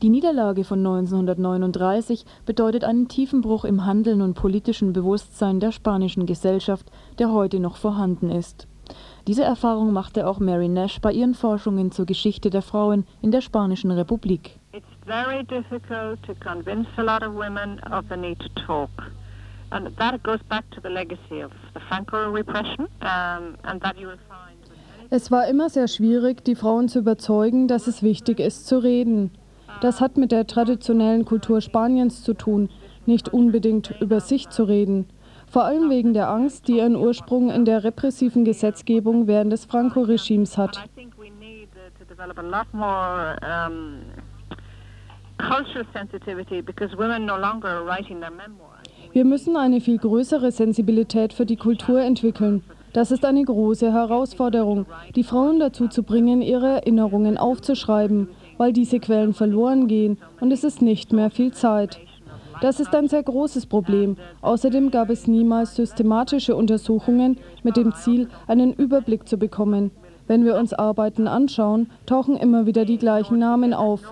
Die 0.02 0.10
Niederlage 0.10 0.64
von 0.64 0.78
1939 0.78 2.26
bedeutet 2.44 2.84
einen 2.84 3.08
tiefen 3.08 3.40
Bruch 3.40 3.64
im 3.64 3.86
Handeln 3.86 4.20
und 4.20 4.34
politischen 4.34 4.92
Bewusstsein 4.92 5.60
der 5.60 5.72
spanischen 5.72 6.26
Gesellschaft, 6.26 6.90
der 7.18 7.32
heute 7.32 7.58
noch 7.58 7.76
vorhanden 7.76 8.30
ist. 8.30 8.68
Diese 9.26 9.42
Erfahrung 9.42 9.92
machte 9.92 10.28
auch 10.28 10.38
Mary 10.38 10.68
Nash 10.68 11.00
bei 11.00 11.10
ihren 11.10 11.34
Forschungen 11.34 11.90
zur 11.90 12.06
Geschichte 12.06 12.48
der 12.48 12.62
Frauen 12.62 13.04
in 13.22 13.32
der 13.32 13.40
Spanischen 13.40 13.90
Republik. 13.90 14.60
It's 14.72 14.86
very 15.04 15.42
difficult 15.42 16.22
to 16.22 16.34
convince 16.38 16.86
a 16.96 17.02
lot 17.02 17.26
of 17.26 17.34
women 17.34 17.80
of 17.92 18.04
the 18.08 18.16
need 18.16 18.38
to 18.38 18.48
talk. 18.64 18.90
And 19.70 19.96
that 19.98 20.22
goes 20.22 20.38
back 20.48 20.64
to 20.70 20.80
the 20.80 20.88
legacy 20.88 21.42
of 21.42 21.50
the 21.74 21.80
Franco 21.88 22.30
repression 22.30 22.86
um, 23.00 23.56
and 23.64 23.82
that 23.82 23.98
you 23.98 24.06
will 24.06 24.18
find 24.28 24.46
es 25.08 25.30
war 25.30 25.46
immer 25.46 25.70
sehr 25.70 25.86
schwierig, 25.86 26.44
die 26.44 26.56
Frauen 26.56 26.88
zu 26.88 26.98
überzeugen, 26.98 27.68
dass 27.68 27.86
es 27.86 28.02
wichtig 28.02 28.40
ist 28.40 28.66
zu 28.66 28.78
reden. 28.78 29.30
Das 29.80 30.00
hat 30.00 30.16
mit 30.16 30.32
der 30.32 30.48
traditionellen 30.48 31.24
Kultur 31.24 31.60
Spaniens 31.60 32.24
zu 32.24 32.34
tun, 32.34 32.70
nicht 33.06 33.28
unbedingt 33.32 33.94
über 34.00 34.18
sich 34.18 34.48
zu 34.48 34.64
reden 34.64 35.06
vor 35.50 35.64
allem 35.64 35.90
wegen 35.90 36.12
der 36.12 36.28
Angst, 36.28 36.68
die 36.68 36.78
ihren 36.78 36.96
Ursprung 36.96 37.50
in 37.50 37.64
der 37.64 37.84
repressiven 37.84 38.44
Gesetzgebung 38.44 39.26
während 39.26 39.52
des 39.52 39.64
Franco-Regimes 39.64 40.58
hat. 40.58 40.82
Wir 49.12 49.24
müssen 49.24 49.56
eine 49.56 49.80
viel 49.80 49.98
größere 49.98 50.50
Sensibilität 50.50 51.32
für 51.32 51.46
die 51.46 51.56
Kultur 51.56 52.00
entwickeln. 52.00 52.62
Das 52.92 53.10
ist 53.10 53.24
eine 53.26 53.44
große 53.44 53.92
Herausforderung, 53.92 54.86
die 55.14 55.24
Frauen 55.24 55.60
dazu 55.60 55.88
zu 55.88 56.02
bringen, 56.02 56.40
ihre 56.40 56.76
Erinnerungen 56.76 57.36
aufzuschreiben, 57.36 58.28
weil 58.56 58.72
diese 58.72 59.00
Quellen 59.00 59.34
verloren 59.34 59.86
gehen 59.86 60.18
und 60.40 60.50
es 60.50 60.64
ist 60.64 60.80
nicht 60.80 61.12
mehr 61.12 61.30
viel 61.30 61.52
Zeit. 61.52 62.00
Das 62.60 62.80
ist 62.80 62.94
ein 62.94 63.08
sehr 63.08 63.22
großes 63.22 63.66
Problem. 63.66 64.16
Außerdem 64.40 64.90
gab 64.90 65.10
es 65.10 65.26
niemals 65.26 65.76
systematische 65.76 66.56
Untersuchungen 66.56 67.38
mit 67.62 67.76
dem 67.76 67.94
Ziel, 67.94 68.28
einen 68.46 68.72
Überblick 68.72 69.28
zu 69.28 69.36
bekommen. 69.36 69.90
Wenn 70.26 70.44
wir 70.44 70.56
uns 70.56 70.72
Arbeiten 70.72 71.28
anschauen, 71.28 71.90
tauchen 72.06 72.36
immer 72.36 72.66
wieder 72.66 72.84
die 72.84 72.98
gleichen 72.98 73.38
Namen 73.38 73.74
auf. 73.74 74.02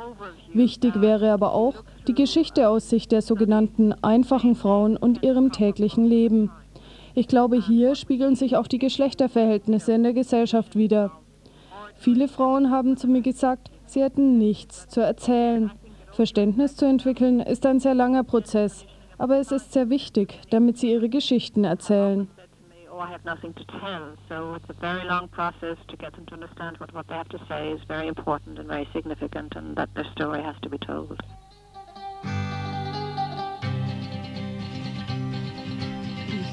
Wichtig 0.52 1.00
wäre 1.00 1.32
aber 1.32 1.54
auch 1.54 1.74
die 2.06 2.14
Geschichte 2.14 2.68
aus 2.68 2.88
Sicht 2.88 3.10
der 3.10 3.22
sogenannten 3.22 3.92
einfachen 4.02 4.54
Frauen 4.54 4.96
und 4.96 5.24
ihrem 5.24 5.50
täglichen 5.50 6.04
Leben. 6.04 6.50
Ich 7.14 7.26
glaube, 7.28 7.56
hier 7.56 7.94
spiegeln 7.94 8.36
sich 8.36 8.56
auch 8.56 8.66
die 8.66 8.78
Geschlechterverhältnisse 8.78 9.92
in 9.92 10.02
der 10.02 10.12
Gesellschaft 10.12 10.76
wider. 10.76 11.12
Viele 11.96 12.28
Frauen 12.28 12.70
haben 12.70 12.96
zu 12.96 13.08
mir 13.08 13.22
gesagt, 13.22 13.70
sie 13.86 14.02
hätten 14.02 14.38
nichts 14.38 14.88
zu 14.88 15.00
erzählen. 15.00 15.70
Verständnis 16.14 16.76
zu 16.76 16.86
entwickeln 16.86 17.40
ist 17.40 17.66
ein 17.66 17.80
sehr 17.80 17.94
langer 17.94 18.24
Prozess, 18.24 18.86
aber 19.18 19.38
es 19.38 19.52
ist 19.52 19.72
sehr 19.72 19.90
wichtig, 19.90 20.40
damit 20.50 20.78
sie 20.78 20.92
ihre 20.92 21.08
Geschichten 21.08 21.64
erzählen. 21.64 22.28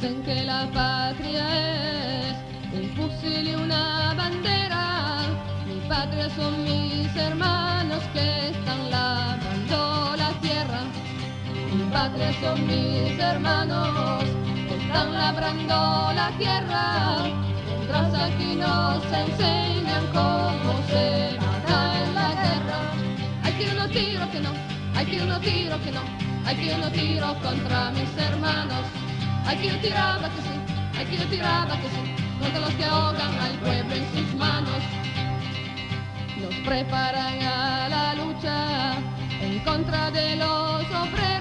Dicen 0.02 0.24
que 0.24 0.44
la 0.44 0.68
patria 0.74 1.46
es 2.28 2.36
un 2.74 2.90
fusil 2.96 3.48
y 3.48 3.54
una 3.54 4.16
bandera. 4.18 5.22
Mi 5.68 5.80
patria 5.88 6.28
son 6.32 6.64
mis 6.64 7.16
hermanos 7.16 8.02
que 8.12 8.50
están 8.50 8.90
la 8.90 9.41
patria 11.92 12.32
son 12.40 12.66
mis 12.68 13.20
hermanos 13.20 14.24
que 14.68 14.76
están 14.78 15.14
labrando 15.14 16.12
la 16.16 16.32
tierra. 16.38 16.84
mientras 17.68 18.14
aquí 18.14 18.56
nos 18.56 19.04
enseñan 19.06 20.06
cómo 20.14 20.72
se 20.90 21.38
mata 21.40 21.78
en 22.04 22.16
la 22.16 22.30
guerra. 22.44 22.80
Hay 23.44 23.54
que 23.54 23.66
uno 23.74 23.88
tiro 23.90 24.32
que 24.32 24.40
no, 24.40 24.52
hay 24.96 25.06
que 25.06 25.22
uno 25.22 25.40
tiro 25.40 25.82
que 25.84 25.92
no, 25.92 26.04
hay 26.46 26.56
que 26.56 26.74
uno 26.76 26.90
tiro 26.92 27.36
contra 27.42 27.92
mis 27.92 28.18
hermanos. 28.18 28.86
Hay 29.46 29.58
que 29.58 29.68
uno 29.68 29.78
tiraba 29.82 30.30
que 30.30 30.42
sí, 30.48 30.56
hay 30.98 31.06
que 31.06 31.16
uno 31.18 31.26
tiraba 31.26 31.76
que 31.82 31.90
sí, 31.90 32.16
contra 32.40 32.60
los 32.60 32.74
que 32.76 32.86
ahogan 32.86 33.34
al 33.46 33.56
pueblo 33.60 33.96
en 33.96 34.06
sus 34.14 34.36
manos. 34.36 34.82
Nos 36.42 36.56
preparan 36.66 37.42
a 37.42 37.90
la 37.90 38.16
lucha 38.16 38.96
en 39.42 39.60
contra 39.60 40.10
de 40.12 40.38
los 40.38 40.86
obreros. 41.04 41.41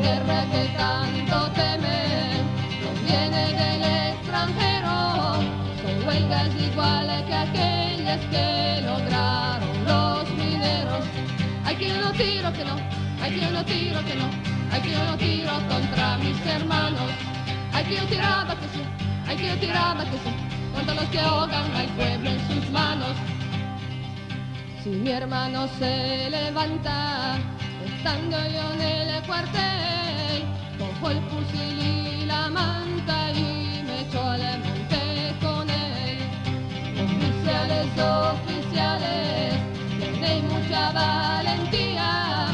La 0.00 0.06
guerra 0.06 0.46
que 0.50 0.64
tanto 0.78 1.50
temen 1.52 2.46
proviene 2.80 3.52
del 3.52 3.82
extranjero. 4.12 4.94
Son 5.82 6.06
huelgas 6.06 6.48
iguales 6.58 7.22
que 7.24 7.34
aquellas 7.34 8.20
que 8.30 8.80
lograron 8.82 9.84
los 9.84 10.30
mineros. 10.30 11.04
Hay 11.66 11.76
quien 11.76 12.00
no 12.00 12.12
tiro 12.12 12.50
que 12.52 12.64
no, 12.64 12.76
hay 13.22 13.32
quien 13.32 13.52
no 13.52 13.64
tiro 13.64 14.00
que 14.06 14.14
no, 14.14 14.30
hay 14.72 14.80
quien 14.80 15.04
no 15.04 15.16
tiro 15.18 15.52
contra 15.68 16.16
mis 16.16 16.46
hermanos. 16.46 17.10
Hay 17.74 17.84
quien 17.84 18.06
tiraba 18.06 18.54
que 18.54 18.68
sí, 18.68 18.82
hay 19.28 19.36
quien 19.36 19.60
tiraba 19.60 20.04
que 20.04 20.16
sí, 20.16 20.32
contra 20.74 20.94
los 20.94 21.04
que 21.10 21.20
ahogan 21.20 21.74
al 21.74 21.86
pueblo 21.88 22.30
en 22.30 22.40
sus 22.48 22.70
manos. 22.70 23.14
Si 24.82 24.88
mi 24.88 25.10
hermano 25.10 25.68
se 25.78 26.30
levanta, 26.30 27.36
estando 28.00 28.38
yo 28.48 28.72
en 28.72 28.80
el 28.80 29.22
cuartel, 29.24 30.42
cojo 30.78 31.10
el 31.10 31.20
fusil 31.28 31.78
y 31.78 32.24
la 32.24 32.48
manta 32.48 33.30
y 33.30 33.82
me 33.86 34.00
echo 34.00 34.22
al 34.22 34.40
monte 34.40 35.34
con 35.42 35.68
él. 35.68 36.18
Oficiales, 37.04 37.88
oficiales, 38.32 39.54
tenéis 40.00 40.44
mucha 40.44 40.92
valentía, 40.92 42.46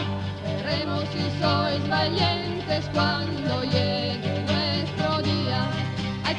veremos 0.42 1.04
si 1.12 1.22
sois 1.40 1.88
valientes 1.88 2.90
cuando 2.92 3.62
llegue 3.62 4.44
nuestro 4.50 5.22
día. 5.22 5.70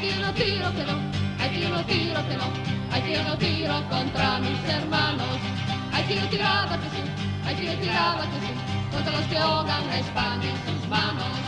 Quien 0.00 0.20
no 0.20 0.32
tiro 0.34 0.70
que 0.76 0.84
no, 0.84 0.96
quien 1.50 1.70
no 1.72 1.84
tiro 1.86 2.28
que 2.28 2.36
no, 2.36 2.48
quien 3.06 3.24
no 3.26 3.38
tiro 3.38 3.88
contra 3.88 4.38
mis 4.40 4.64
hermanos. 4.68 5.38
Hay 5.94 6.04
quien 6.04 6.28
tiraba 6.28 6.76
que 6.76 6.90
sí, 6.90 7.02
hay 7.46 7.54
quien 7.56 7.80
tiraba 7.80 8.22
que 8.22 8.38
sí, 8.46 8.67
los 9.06 9.26
que 9.26 9.38
ahogan 9.38 9.84
a 9.88 9.98
España 9.98 10.48
en 10.50 10.56
sus 10.66 10.88
manos. 10.88 11.38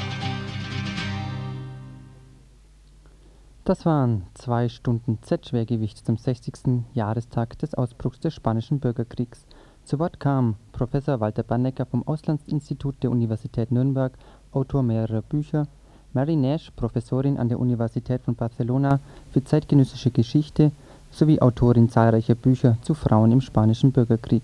Das 3.64 3.84
waren 3.86 4.22
zwei 4.34 4.68
Stunden 4.68 5.18
Z-Schwergewicht 5.22 6.04
zum 6.04 6.16
60. 6.16 6.84
Jahrestag 6.94 7.58
des 7.58 7.74
Ausbruchs 7.74 8.18
des 8.20 8.34
Spanischen 8.34 8.80
Bürgerkriegs. 8.80 9.46
Zu 9.84 9.98
Wort 9.98 10.18
kam 10.18 10.56
Professor 10.72 11.20
Walter 11.20 11.42
Bannecker 11.42 11.86
vom 11.86 12.06
Auslandsinstitut 12.06 13.02
der 13.02 13.10
Universität 13.10 13.70
Nürnberg, 13.70 14.12
Autor 14.52 14.82
mehrerer 14.82 15.22
Bücher, 15.22 15.66
Mary 16.12 16.36
Nash, 16.36 16.70
Professorin 16.72 17.38
an 17.38 17.48
der 17.48 17.60
Universität 17.60 18.22
von 18.22 18.34
Barcelona 18.34 18.98
für 19.30 19.44
zeitgenössische 19.44 20.10
Geschichte 20.10 20.72
sowie 21.10 21.40
Autorin 21.40 21.88
zahlreicher 21.88 22.34
Bücher 22.34 22.76
zu 22.82 22.94
Frauen 22.94 23.32
im 23.32 23.40
Spanischen 23.40 23.92
Bürgerkrieg. 23.92 24.42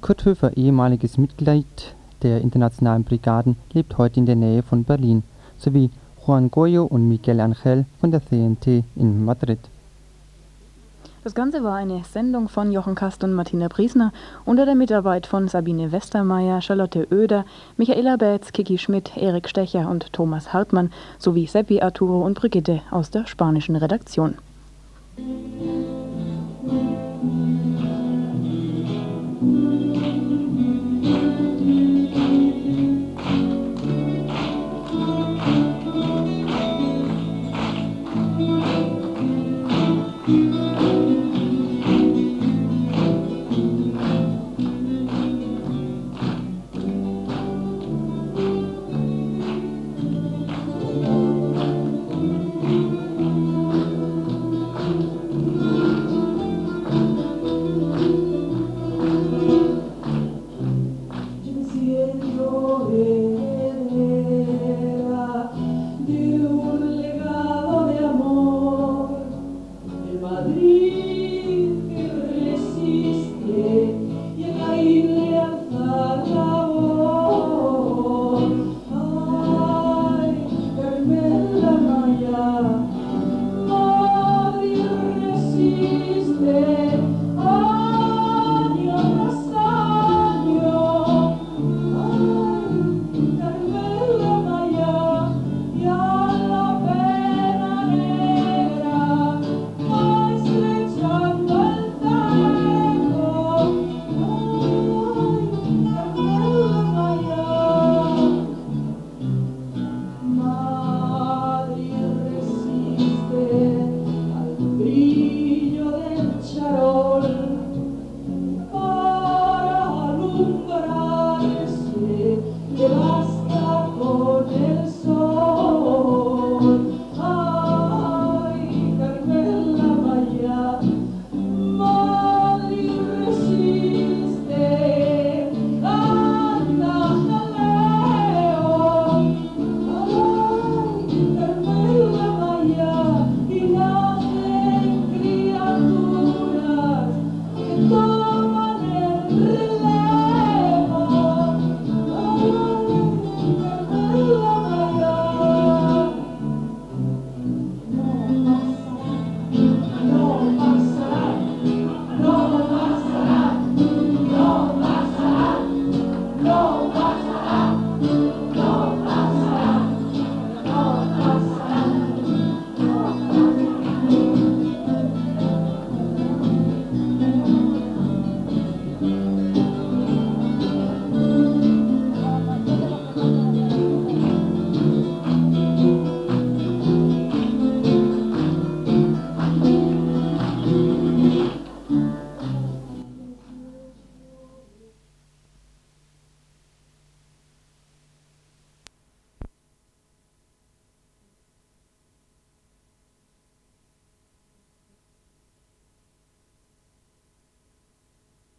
Kurt 0.00 0.24
Höfer, 0.24 0.56
ehemaliges 0.56 1.16
Mitglied 1.16 1.94
der 2.22 2.40
Internationalen 2.40 3.04
Brigaden, 3.04 3.56
lebt 3.72 3.98
heute 3.98 4.20
in 4.20 4.26
der 4.26 4.36
Nähe 4.36 4.62
von 4.62 4.84
Berlin, 4.84 5.22
sowie 5.58 5.90
Juan 6.26 6.50
Goyo 6.50 6.84
und 6.84 7.08
Miguel 7.08 7.40
Angel 7.40 7.84
von 8.00 8.10
der 8.10 8.24
CNT 8.24 8.84
in 8.96 9.24
Madrid. 9.24 9.58
Das 11.24 11.36
Ganze 11.36 11.62
war 11.62 11.76
eine 11.76 12.02
Sendung 12.02 12.48
von 12.48 12.72
Jochen 12.72 12.96
Kast 12.96 13.22
und 13.22 13.32
Martina 13.32 13.68
Priesner 13.68 14.12
unter 14.44 14.66
der 14.66 14.74
Mitarbeit 14.74 15.28
von 15.28 15.46
Sabine 15.46 15.92
Westermeier, 15.92 16.60
Charlotte 16.60 17.06
Oeder, 17.12 17.44
Michaela 17.76 18.16
Betz, 18.16 18.52
Kiki 18.52 18.76
Schmidt, 18.76 19.16
Erik 19.16 19.48
Stecher 19.48 19.88
und 19.88 20.12
Thomas 20.12 20.52
Hartmann 20.52 20.90
sowie 21.18 21.46
Seppi 21.46 21.80
Arturo 21.80 22.26
und 22.26 22.34
Brigitte 22.34 22.80
aus 22.90 23.10
der 23.10 23.26
spanischen 23.26 23.76
Redaktion. 23.76 24.34